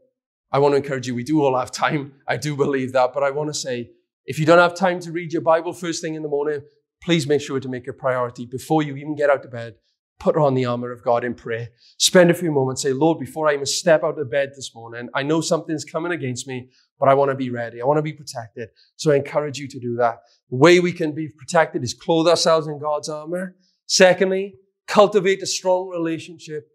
I 0.52 0.60
want 0.60 0.74
to 0.74 0.76
encourage 0.76 1.08
you. 1.08 1.16
We 1.16 1.24
do 1.24 1.42
all 1.42 1.58
have 1.58 1.72
time. 1.72 2.16
I 2.28 2.36
do 2.36 2.58
believe 2.58 2.92
that. 2.92 3.14
But 3.14 3.24
I 3.24 3.32
want 3.32 3.48
to 3.48 3.54
say, 3.54 3.92
if 4.26 4.38
you 4.38 4.46
don't 4.46 4.58
have 4.58 4.76
time 4.76 5.00
to 5.04 5.12
read 5.14 5.32
your 5.32 5.42
Bible 5.42 5.72
first 5.72 6.02
thing 6.02 6.16
in 6.16 6.22
the 6.22 6.28
morning, 6.28 6.62
please 7.02 7.28
make 7.28 7.40
sure 7.40 7.62
to 7.62 7.70
make 7.70 7.88
it 7.88 7.92
a 7.92 7.94
priority 7.94 8.46
before 8.46 8.84
you 8.84 8.98
even 8.98 9.16
get 9.16 9.30
out 9.30 9.46
of 9.46 9.52
bed. 9.52 9.76
Put 10.20 10.36
on 10.36 10.54
the 10.54 10.66
armor 10.66 10.92
of 10.92 11.04
God 11.04 11.24
in 11.24 11.34
prayer. 11.34 11.70
Spend 11.98 12.30
a 12.30 12.34
few 12.34 12.52
moments. 12.52 12.82
Say, 12.82 12.92
Lord, 12.92 13.20
before 13.20 13.48
I 13.48 13.54
even 13.54 13.66
step 13.66 14.04
out 14.04 14.20
of 14.20 14.30
bed 14.30 14.52
this 14.56 14.76
morning, 14.76 15.10
I 15.16 15.24
know 15.24 15.40
something's 15.40 15.86
coming 15.86 16.12
against 16.12 16.48
me 16.48 16.70
but 17.00 17.08
I 17.08 17.14
want 17.14 17.32
to 17.32 17.36
be 17.36 17.50
ready. 17.50 17.82
I 17.82 17.86
want 17.86 17.98
to 17.98 18.04
be 18.04 18.14
protected. 18.14 18.70
So 18.98 19.12
I 19.12 19.16
encourage 19.16 19.58
you 19.58 19.68
to 19.70 19.80
do 19.80 19.96
that. 19.96 20.20
The 20.50 20.58
way 20.58 20.80
we 20.80 20.92
can 20.92 21.14
be 21.14 21.30
protected 21.30 21.84
is 21.84 21.94
clothe 21.94 22.28
ourselves 22.28 22.68
in 22.68 22.78
God's 22.78 23.08
armor. 23.08 23.56
Secondly, 23.86 24.56
cultivate 24.86 25.42
a 25.42 25.48
strong 25.48 25.88
relationship 25.88 26.68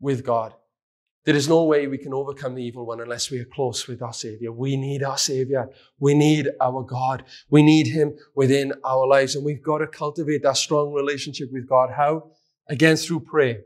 with 0.00 0.24
God. 0.24 0.54
There 1.24 1.34
is 1.34 1.48
no 1.48 1.64
way 1.64 1.88
we 1.88 1.98
can 1.98 2.14
overcome 2.14 2.54
the 2.54 2.62
evil 2.62 2.86
one 2.86 3.00
unless 3.00 3.30
we 3.30 3.40
are 3.40 3.44
close 3.44 3.86
with 3.86 4.00
our 4.00 4.14
Savior. 4.14 4.50
We 4.52 4.76
need 4.76 5.02
our 5.02 5.18
Savior. 5.18 5.68
We 5.98 6.14
need 6.14 6.48
our 6.60 6.82
God. 6.84 7.24
We 7.50 7.62
need 7.62 7.88
Him 7.88 8.16
within 8.34 8.72
our 8.84 9.06
lives. 9.06 9.34
And 9.34 9.44
we've 9.44 9.62
got 9.62 9.78
to 9.78 9.88
cultivate 9.88 10.42
that 10.44 10.56
strong 10.56 10.92
relationship 10.92 11.52
with 11.52 11.68
God. 11.68 11.90
How? 11.94 12.30
Again, 12.68 12.96
through 12.96 13.20
prayer. 13.20 13.62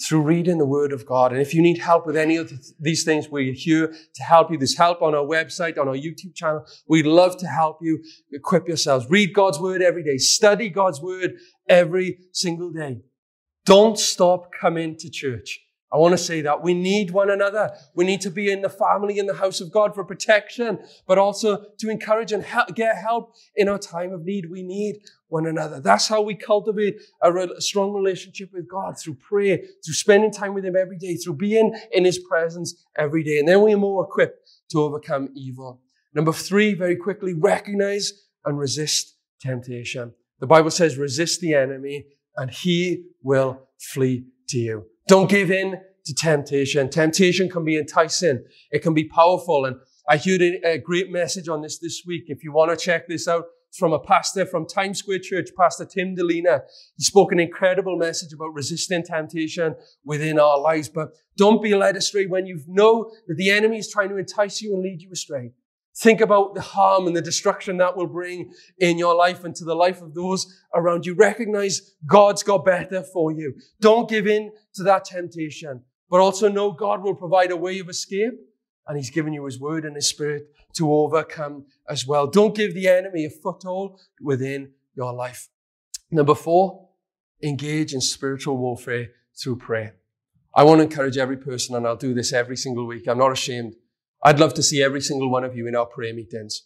through 0.00 0.22
reading 0.22 0.58
the 0.58 0.66
Word 0.66 0.92
of 0.92 1.06
God. 1.06 1.32
And 1.32 1.40
if 1.40 1.54
you 1.54 1.62
need 1.62 1.78
help 1.78 2.06
with 2.06 2.16
any 2.16 2.36
of 2.36 2.52
these 2.80 3.04
things, 3.04 3.28
we're 3.28 3.52
here 3.52 3.88
to 4.14 4.22
help 4.22 4.50
you. 4.50 4.58
There's 4.58 4.76
help 4.76 5.02
on 5.02 5.14
our 5.14 5.24
website, 5.24 5.78
on 5.78 5.86
our 5.88 5.94
YouTube 5.94 6.34
channel. 6.34 6.64
We'd 6.88 7.06
love 7.06 7.36
to 7.38 7.46
help 7.46 7.78
you 7.80 8.02
equip 8.32 8.66
yourselves. 8.66 9.06
Read 9.08 9.32
God's 9.34 9.60
Word 9.60 9.82
every 9.82 10.02
day. 10.02 10.16
Study 10.18 10.70
God's 10.70 11.00
Word 11.00 11.34
every 11.68 12.18
single 12.32 12.70
day. 12.70 13.02
Don't 13.64 13.98
stop 13.98 14.50
coming 14.58 14.96
to 14.96 15.08
church. 15.08 15.60
I 15.92 15.98
want 15.98 16.12
to 16.12 16.18
say 16.18 16.40
that 16.40 16.62
we 16.62 16.72
need 16.72 17.10
one 17.10 17.30
another. 17.30 17.70
We 17.94 18.06
need 18.06 18.22
to 18.22 18.30
be 18.30 18.50
in 18.50 18.62
the 18.62 18.70
family, 18.70 19.18
in 19.18 19.26
the 19.26 19.34
house 19.34 19.60
of 19.60 19.70
God 19.70 19.94
for 19.94 20.04
protection, 20.04 20.78
but 21.06 21.18
also 21.18 21.66
to 21.78 21.90
encourage 21.90 22.32
and 22.32 22.42
help, 22.42 22.74
get 22.74 22.96
help 22.96 23.34
in 23.56 23.68
our 23.68 23.78
time 23.78 24.12
of 24.12 24.24
need. 24.24 24.50
We 24.50 24.62
need 24.62 25.00
one 25.28 25.46
another. 25.46 25.80
That's 25.80 26.08
how 26.08 26.22
we 26.22 26.34
cultivate 26.34 27.00
a, 27.22 27.30
re- 27.30 27.54
strong 27.58 27.92
relationship 27.92 28.50
with 28.54 28.68
God 28.68 28.98
through 28.98 29.16
prayer, 29.16 29.58
through 29.84 29.94
spending 29.94 30.32
time 30.32 30.54
with 30.54 30.64
Him 30.64 30.76
every 30.76 30.96
day, 30.96 31.16
through 31.16 31.34
being 31.34 31.78
in 31.92 32.06
His 32.06 32.18
presence 32.18 32.74
every 32.96 33.22
day. 33.22 33.38
And 33.38 33.46
then 33.46 33.60
we 33.62 33.74
are 33.74 33.78
more 33.78 34.04
equipped 34.04 34.48
to 34.70 34.80
overcome 34.80 35.28
evil. 35.34 35.82
Number 36.14 36.32
three, 36.32 36.72
very 36.72 36.96
quickly, 36.96 37.34
recognize 37.34 38.12
and 38.44 38.58
resist 38.58 39.16
temptation. 39.40 40.14
The 40.40 40.46
Bible 40.46 40.70
says, 40.70 40.96
resist 40.96 41.40
the 41.40 41.54
enemy 41.54 42.06
and 42.36 42.50
he 42.50 43.04
will 43.22 43.68
flee 43.78 44.24
to 44.48 44.58
you. 44.58 44.86
Don't 45.06 45.28
give 45.28 45.50
in 45.50 45.80
to 46.04 46.14
temptation. 46.14 46.88
Temptation 46.88 47.48
can 47.48 47.64
be 47.64 47.76
enticing. 47.76 48.44
It 48.70 48.82
can 48.82 48.94
be 48.94 49.04
powerful. 49.04 49.64
And 49.64 49.76
I 50.08 50.16
heard 50.16 50.42
a 50.42 50.78
great 50.78 51.10
message 51.10 51.48
on 51.48 51.62
this 51.62 51.78
this 51.78 52.02
week. 52.06 52.24
If 52.26 52.42
you 52.42 52.52
want 52.52 52.70
to 52.70 52.76
check 52.76 53.08
this 53.08 53.28
out, 53.28 53.44
it's 53.68 53.78
from 53.78 53.92
a 53.92 53.98
pastor 53.98 54.44
from 54.44 54.66
Times 54.66 54.98
Square 54.98 55.20
Church, 55.20 55.48
Pastor 55.56 55.86
Tim 55.86 56.14
Dilena. 56.14 56.60
He 56.96 57.04
spoke 57.04 57.32
an 57.32 57.40
incredible 57.40 57.96
message 57.96 58.32
about 58.32 58.52
resisting 58.52 59.02
temptation 59.02 59.74
within 60.04 60.38
our 60.38 60.60
lives. 60.60 60.88
But 60.88 61.12
don't 61.36 61.62
be 61.62 61.74
led 61.74 61.96
astray 61.96 62.26
when 62.26 62.44
you 62.44 62.60
know 62.66 63.10
that 63.26 63.36
the 63.36 63.50
enemy 63.50 63.78
is 63.78 63.90
trying 63.90 64.10
to 64.10 64.18
entice 64.18 64.60
you 64.60 64.74
and 64.74 64.82
lead 64.82 65.00
you 65.00 65.10
astray. 65.10 65.52
Think 65.94 66.22
about 66.22 66.54
the 66.54 66.62
harm 66.62 67.06
and 67.06 67.14
the 67.14 67.20
destruction 67.20 67.76
that 67.76 67.96
will 67.96 68.06
bring 68.06 68.52
in 68.78 68.96
your 68.96 69.14
life 69.14 69.44
and 69.44 69.54
to 69.56 69.64
the 69.64 69.74
life 69.74 70.00
of 70.00 70.14
those 70.14 70.46
around 70.74 71.04
you. 71.04 71.14
Recognize 71.14 71.94
God's 72.06 72.42
got 72.42 72.64
better 72.64 73.02
for 73.02 73.30
you. 73.30 73.54
Don't 73.80 74.08
give 74.08 74.26
in 74.26 74.52
to 74.74 74.82
that 74.84 75.04
temptation, 75.04 75.82
but 76.08 76.20
also 76.20 76.48
know 76.48 76.72
God 76.72 77.02
will 77.02 77.14
provide 77.14 77.50
a 77.50 77.56
way 77.56 77.78
of 77.78 77.90
escape 77.90 78.32
and 78.86 78.96
He's 78.96 79.10
given 79.10 79.34
you 79.34 79.44
His 79.44 79.60
word 79.60 79.84
and 79.84 79.94
His 79.94 80.08
spirit 80.08 80.46
to 80.74 80.90
overcome 80.90 81.66
as 81.88 82.06
well. 82.06 82.26
Don't 82.26 82.56
give 82.56 82.74
the 82.74 82.88
enemy 82.88 83.26
a 83.26 83.30
foothold 83.30 84.00
within 84.20 84.72
your 84.94 85.12
life. 85.12 85.48
Number 86.10 86.34
four, 86.34 86.88
engage 87.42 87.92
in 87.92 88.00
spiritual 88.00 88.56
warfare 88.56 89.10
through 89.40 89.56
prayer. 89.56 89.96
I 90.54 90.64
want 90.64 90.78
to 90.78 90.84
encourage 90.84 91.16
every 91.16 91.38
person, 91.38 91.74
and 91.74 91.86
I'll 91.86 91.96
do 91.96 92.12
this 92.12 92.32
every 92.32 92.56
single 92.56 92.86
week. 92.86 93.08
I'm 93.08 93.18
not 93.18 93.32
ashamed 93.32 93.74
I'd 94.22 94.40
love 94.40 94.54
to 94.54 94.62
see 94.62 94.82
every 94.82 95.00
single 95.00 95.30
one 95.30 95.44
of 95.44 95.56
you 95.56 95.66
in 95.66 95.74
our 95.74 95.86
prayer 95.86 96.14
meetings. 96.14 96.62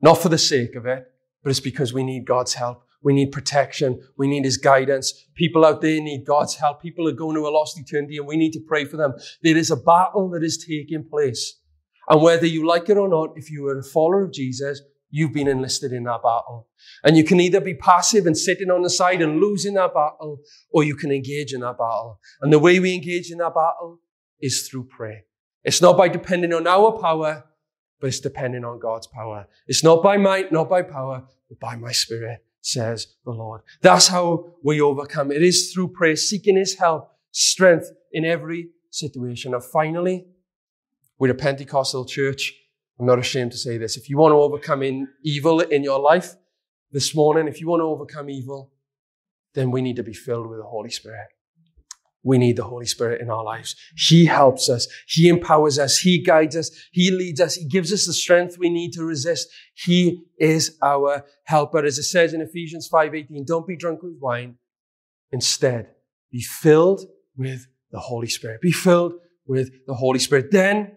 Not 0.00 0.14
for 0.14 0.28
the 0.28 0.38
sake 0.38 0.74
of 0.74 0.86
it, 0.86 1.04
but 1.42 1.50
it's 1.50 1.60
because 1.60 1.92
we 1.92 2.02
need 2.02 2.26
God's 2.26 2.54
help. 2.54 2.84
We 3.02 3.12
need 3.12 3.32
protection. 3.32 4.00
We 4.16 4.26
need 4.26 4.44
His 4.44 4.56
guidance. 4.56 5.12
People 5.34 5.64
out 5.64 5.82
there 5.82 6.00
need 6.00 6.24
God's 6.24 6.56
help. 6.56 6.80
People 6.80 7.06
are 7.06 7.12
going 7.12 7.36
to 7.36 7.46
a 7.46 7.50
lost 7.50 7.78
eternity 7.78 8.16
and 8.16 8.26
we 8.26 8.36
need 8.36 8.52
to 8.52 8.60
pray 8.66 8.86
for 8.86 8.96
them. 8.96 9.14
There 9.42 9.56
is 9.56 9.70
a 9.70 9.76
battle 9.76 10.30
that 10.30 10.42
is 10.42 10.64
taking 10.66 11.04
place. 11.04 11.60
And 12.08 12.22
whether 12.22 12.46
you 12.46 12.66
like 12.66 12.88
it 12.88 12.96
or 12.96 13.08
not, 13.08 13.34
if 13.36 13.50
you 13.50 13.66
are 13.68 13.78
a 13.78 13.82
follower 13.82 14.24
of 14.24 14.32
Jesus, 14.32 14.80
you've 15.10 15.32
been 15.32 15.48
enlisted 15.48 15.92
in 15.92 16.04
that 16.04 16.22
battle. 16.22 16.68
And 17.02 17.16
you 17.16 17.24
can 17.24 17.40
either 17.40 17.60
be 17.60 17.74
passive 17.74 18.26
and 18.26 18.36
sitting 18.36 18.70
on 18.70 18.82
the 18.82 18.90
side 18.90 19.22
and 19.22 19.38
losing 19.38 19.74
that 19.74 19.94
battle, 19.94 20.40
or 20.70 20.82
you 20.82 20.96
can 20.96 21.12
engage 21.12 21.52
in 21.52 21.60
that 21.60 21.78
battle. 21.78 22.20
And 22.40 22.52
the 22.52 22.58
way 22.58 22.80
we 22.80 22.94
engage 22.94 23.30
in 23.30 23.38
that 23.38 23.54
battle 23.54 24.00
is 24.40 24.66
through 24.68 24.84
prayer. 24.84 25.24
It's 25.64 25.80
not 25.80 25.96
by 25.96 26.08
depending 26.08 26.52
on 26.52 26.66
our 26.66 26.92
power, 26.92 27.44
but 28.00 28.08
it's 28.08 28.20
depending 28.20 28.64
on 28.64 28.78
God's 28.78 29.06
power. 29.06 29.46
It's 29.66 29.82
not 29.82 30.02
by 30.02 30.18
might, 30.18 30.52
not 30.52 30.68
by 30.68 30.82
power, 30.82 31.24
but 31.48 31.58
by 31.58 31.76
my 31.76 31.92
spirit, 31.92 32.44
says 32.60 33.06
the 33.24 33.30
Lord. 33.30 33.62
That's 33.80 34.08
how 34.08 34.56
we 34.62 34.80
overcome. 34.80 35.32
It 35.32 35.42
is 35.42 35.72
through 35.72 35.88
prayer, 35.88 36.16
seeking 36.16 36.56
his 36.56 36.74
help, 36.78 37.10
strength 37.30 37.90
in 38.12 38.26
every 38.26 38.70
situation. 38.90 39.54
And 39.54 39.64
finally, 39.64 40.26
with 41.18 41.30
a 41.30 41.34
Pentecostal 41.34 42.04
church, 42.04 42.52
I'm 43.00 43.06
not 43.06 43.18
ashamed 43.18 43.52
to 43.52 43.58
say 43.58 43.78
this. 43.78 43.96
If 43.96 44.10
you 44.10 44.18
want 44.18 44.32
to 44.32 44.36
overcome 44.36 44.82
in 44.82 45.08
evil 45.22 45.60
in 45.60 45.82
your 45.82 45.98
life 45.98 46.34
this 46.92 47.14
morning, 47.14 47.48
if 47.48 47.60
you 47.60 47.68
want 47.68 47.80
to 47.80 47.84
overcome 47.84 48.28
evil, 48.28 48.70
then 49.54 49.70
we 49.70 49.80
need 49.80 49.96
to 49.96 50.02
be 50.02 50.12
filled 50.12 50.46
with 50.48 50.58
the 50.58 50.64
Holy 50.64 50.90
Spirit 50.90 51.28
we 52.24 52.38
need 52.38 52.56
the 52.56 52.64
Holy 52.64 52.86
Spirit 52.86 53.20
in 53.20 53.30
our 53.30 53.44
lives. 53.44 53.76
He 53.96 54.24
helps 54.24 54.68
us. 54.68 54.88
He 55.06 55.28
empowers 55.28 55.78
us. 55.78 55.98
He 55.98 56.22
guides 56.22 56.56
us. 56.56 56.70
He 56.90 57.10
leads 57.10 57.40
us. 57.40 57.54
He 57.54 57.68
gives 57.68 57.92
us 57.92 58.06
the 58.06 58.14
strength 58.14 58.56
we 58.58 58.70
need 58.70 58.92
to 58.94 59.04
resist. 59.04 59.48
He 59.74 60.24
is 60.38 60.76
our 60.82 61.24
helper. 61.44 61.84
As 61.84 61.98
it 61.98 62.04
says 62.04 62.32
in 62.32 62.40
Ephesians 62.40 62.88
5.18, 62.92 63.46
don't 63.46 63.66
be 63.66 63.76
drunk 63.76 64.02
with 64.02 64.16
wine. 64.20 64.56
Instead, 65.30 65.90
be 66.32 66.40
filled 66.40 67.06
with 67.36 67.66
the 67.92 68.00
Holy 68.00 68.28
Spirit. 68.28 68.60
Be 68.62 68.72
filled 68.72 69.14
with 69.46 69.70
the 69.86 69.94
Holy 69.94 70.18
Spirit. 70.18 70.50
Then 70.50 70.96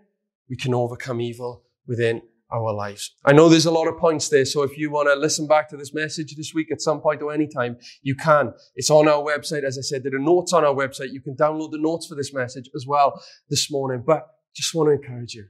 we 0.50 0.56
can 0.56 0.74
overcome 0.74 1.20
evil 1.20 1.63
within 1.86 2.22
our 2.51 2.73
lives. 2.73 3.13
I 3.25 3.33
know 3.33 3.49
there's 3.49 3.65
a 3.65 3.71
lot 3.71 3.88
of 3.88 3.97
points 3.97 4.29
there, 4.29 4.45
so 4.45 4.63
if 4.63 4.77
you 4.77 4.89
want 4.89 5.10
to 5.10 5.19
listen 5.19 5.47
back 5.47 5.69
to 5.69 5.77
this 5.77 5.93
message 5.93 6.36
this 6.36 6.53
week 6.53 6.71
at 6.71 6.81
some 6.81 7.01
point 7.01 7.21
or 7.21 7.33
any 7.33 7.47
time, 7.47 7.77
you 8.01 8.15
can. 8.15 8.53
It's 8.75 8.89
on 8.89 9.07
our 9.07 9.21
website. 9.21 9.63
As 9.63 9.77
I 9.77 9.81
said, 9.81 10.03
there 10.03 10.15
are 10.15 10.19
notes 10.19 10.53
on 10.53 10.63
our 10.63 10.73
website. 10.73 11.12
You 11.12 11.21
can 11.21 11.36
download 11.36 11.71
the 11.71 11.79
notes 11.79 12.07
for 12.07 12.15
this 12.15 12.33
message 12.33 12.69
as 12.75 12.86
well 12.88 13.21
this 13.49 13.69
morning. 13.71 14.03
But 14.05 14.27
just 14.55 14.73
want 14.73 14.88
to 14.88 14.93
encourage 14.93 15.33
you. 15.33 15.45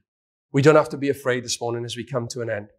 We 0.51 0.61
don't 0.61 0.75
have 0.75 0.89
to 0.89 0.97
be 0.97 1.09
afraid 1.09 1.43
this 1.43 1.61
morning 1.61 1.85
as 1.85 1.95
we 1.95 2.05
come 2.05 2.27
to 2.29 2.41
an 2.41 2.49
end. 2.49 2.69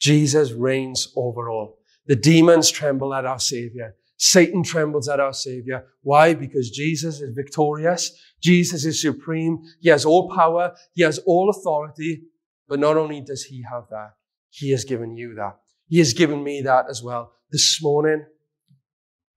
Jesus 0.00 0.52
reigns 0.52 1.12
over 1.16 1.48
all. 1.48 1.78
The 2.06 2.16
demons 2.16 2.70
tremble 2.70 3.14
at 3.14 3.24
our 3.24 3.38
Savior. 3.38 3.94
Satan 4.16 4.62
trembles 4.62 5.08
at 5.08 5.20
our 5.20 5.32
Savior. 5.32 5.86
Why? 6.02 6.34
Because 6.34 6.70
Jesus 6.70 7.20
is 7.20 7.34
victorious. 7.34 8.12
Jesus 8.42 8.84
is 8.84 9.00
supreme. 9.00 9.58
He 9.80 9.88
has 9.88 10.04
all 10.04 10.34
power. 10.34 10.74
He 10.94 11.02
has 11.02 11.18
all 11.18 11.50
authority. 11.50 12.22
But 12.68 12.80
not 12.80 12.96
only 12.96 13.20
does 13.20 13.44
he 13.44 13.64
have 13.70 13.84
that, 13.90 14.14
he 14.50 14.70
has 14.70 14.84
given 14.84 15.16
you 15.16 15.34
that. 15.34 15.58
He 15.86 15.98
has 15.98 16.12
given 16.12 16.42
me 16.42 16.62
that 16.62 16.86
as 16.88 17.02
well. 17.02 17.32
This 17.50 17.82
morning, 17.82 18.24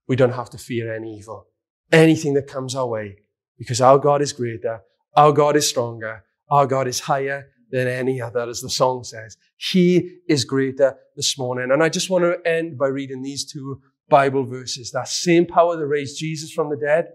we 0.08 0.16
don't 0.16 0.34
have 0.34 0.50
to 0.52 0.58
fear 0.58 0.94
any 0.94 1.18
evil, 1.18 1.48
anything 1.92 2.34
that 2.36 2.48
comes 2.48 2.76
our 2.76 2.88
way, 2.88 3.18
because 3.58 3.82
our 3.82 3.98
God 4.00 4.22
is 4.22 4.32
greater, 4.32 4.82
our 5.16 5.32
God 5.32 5.56
is 5.56 5.68
stronger, 5.68 6.24
our 6.50 6.66
God 6.66 6.88
is 6.88 7.02
higher 7.02 7.48
than 7.70 7.88
any 7.88 8.22
other, 8.22 8.48
as 8.48 8.62
the 8.62 8.70
song 8.70 9.04
says. 9.04 9.36
He 9.58 10.20
is 10.30 10.46
greater 10.46 10.96
this 11.18 11.38
morning. 11.38 11.72
And 11.72 11.84
I 11.84 11.90
just 11.90 12.10
want 12.10 12.24
to 12.24 12.50
end 12.50 12.78
by 12.78 12.88
reading 12.88 13.22
these 13.22 13.44
two 13.44 13.82
Bible 14.08 14.46
verses. 14.46 14.92
That 14.92 15.10
same 15.10 15.46
power 15.46 15.76
that 15.76 15.86
raised 15.86 16.18
Jesus 16.18 16.52
from 16.52 16.70
the 16.70 16.78
dead 16.78 17.08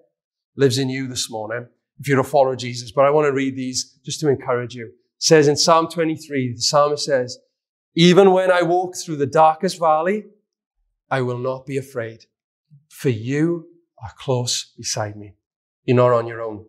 lives 0.56 0.76
in 0.76 0.90
you 0.90 1.08
this 1.08 1.30
morning, 1.30 1.68
if 1.98 2.08
you're 2.08 2.22
follower 2.22 2.52
of 2.52 2.58
Jesus. 2.58 2.92
But 2.92 3.06
I 3.06 3.10
want 3.10 3.26
to 3.26 3.32
read 3.32 3.56
these 3.56 3.98
just 4.04 4.20
to 4.20 4.28
encourage 4.28 4.74
you 4.74 4.92
says 5.22 5.46
in 5.46 5.56
Psalm 5.56 5.86
23, 5.86 6.54
the 6.56 6.60
psalmist 6.60 7.04
says, 7.04 7.38
even 7.94 8.32
when 8.32 8.50
I 8.50 8.62
walk 8.62 8.96
through 8.96 9.16
the 9.16 9.26
darkest 9.26 9.78
valley, 9.78 10.24
I 11.08 11.22
will 11.22 11.38
not 11.38 11.64
be 11.64 11.76
afraid, 11.76 12.24
for 12.88 13.08
you 13.08 13.68
are 14.02 14.10
close 14.18 14.72
beside 14.76 15.16
me. 15.16 15.34
You're 15.84 15.96
not 15.96 16.10
on 16.10 16.26
your 16.26 16.42
own. 16.42 16.64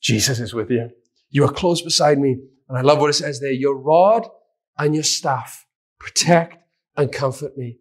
Jesus 0.00 0.40
is 0.40 0.54
with 0.54 0.70
you. 0.70 0.88
You 1.28 1.44
are 1.44 1.52
close 1.52 1.82
beside 1.82 2.18
me. 2.18 2.38
And 2.66 2.78
I 2.78 2.80
love 2.80 2.98
what 2.98 3.10
it 3.10 3.14
says 3.14 3.40
there. 3.40 3.52
Your 3.52 3.76
rod 3.76 4.26
and 4.78 4.94
your 4.94 5.04
staff 5.04 5.66
protect 5.98 6.64
and 6.96 7.12
comfort 7.12 7.58
me. 7.58 7.76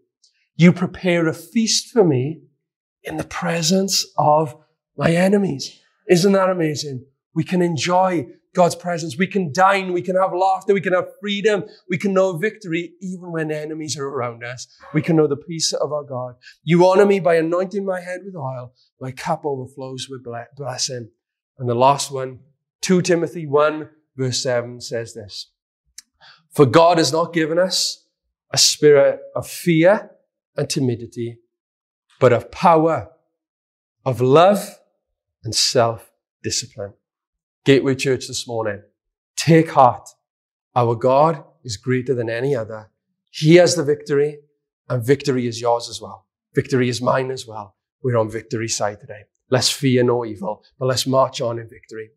You 0.58 0.74
prepare 0.74 1.26
a 1.30 1.34
feast 1.34 1.93
for 1.93 2.04
me 2.04 2.41
in 3.04 3.15
the 3.15 3.24
presence 3.24 4.06
of 4.17 4.58
my 4.97 5.12
enemies. 5.12 5.80
Isn't 6.10 6.34
that 6.34 6.50
amazing? 6.50 7.06
We 7.34 7.45
can 7.45 7.62
enjoy 7.62 8.28
God's 8.54 8.76
presence. 8.76 9.18
We 9.18 9.28
can 9.28 9.54
dine, 9.54 9.94
we 9.94 10.02
can 10.02 10.16
have 10.16 10.34
laughter, 10.34 10.74
we 10.74 10.82
can 10.82 10.94
have 10.94 11.08
freedom, 11.22 11.64
we 11.90 11.98
can 11.98 12.14
know 12.14 12.38
victory 12.38 12.94
even 13.02 13.32
when 13.32 13.52
enemies 13.52 13.98
are 13.98 14.08
around 14.08 14.44
us. 14.44 14.68
We 14.94 15.02
can 15.02 15.16
know 15.16 15.28
the 15.28 15.38
peace 15.38 15.72
of 15.74 15.92
our 15.94 16.04
God. 16.04 16.36
You 16.64 16.86
honor 16.86 17.06
me 17.06 17.20
by 17.20 17.36
anointing 17.36 17.86
my 17.86 18.02
head 18.02 18.22
with 18.26 18.36
oil. 18.36 18.74
My 19.00 19.12
cup 19.12 19.46
overflows 19.46 20.08
with 20.10 20.26
blessing. 20.58 21.10
And 21.58 21.70
the 21.70 21.76
last 21.76 22.12
one, 22.12 22.40
2 22.82 23.02
Timothy 23.02 23.46
1 23.48 23.90
verse 24.18 24.44
7 24.44 24.82
says 24.82 25.14
this. 25.14 25.52
For 26.52 26.66
God 26.66 26.98
has 26.98 27.14
not 27.14 27.34
given 27.34 27.58
us 27.58 28.06
a 28.52 28.58
spirit 28.58 29.22
of 29.36 29.48
fear 29.48 30.12
and 30.58 30.70
timidity, 30.70 31.40
but 32.20 32.34
of 32.34 32.52
power, 32.52 33.10
of 34.06 34.20
love 34.20 34.80
and 35.44 35.56
self-discipline. 35.56 36.94
Gateway 37.63 37.93
Church 37.93 38.28
this 38.28 38.47
morning. 38.47 38.82
Take 39.38 39.69
heart. 39.69 40.10
Our 40.76 40.95
God 40.95 41.43
is 41.63 41.78
greater 41.78 42.15
than 42.15 42.28
any 42.28 42.56
other. 42.56 42.89
He 43.30 43.56
has 43.56 43.76
the 43.76 43.84
victory 43.84 44.39
and 44.89 45.06
victory 45.06 45.45
is 45.45 45.62
yours 45.62 45.88
as 45.88 46.02
well. 46.02 46.26
Victory 46.56 46.89
is 46.89 47.04
mine 47.04 47.30
as 47.30 47.45
well. 47.45 47.76
We're 48.04 48.17
on 48.17 48.32
victory 48.32 48.67
side 48.67 49.00
today. 49.00 49.26
Let's 49.52 49.69
fear 49.69 50.04
no 50.04 50.26
evil, 50.26 50.63
but 50.80 50.88
let's 50.88 51.06
march 51.06 51.39
on 51.39 51.60
in 51.60 51.69
victory. 51.69 52.10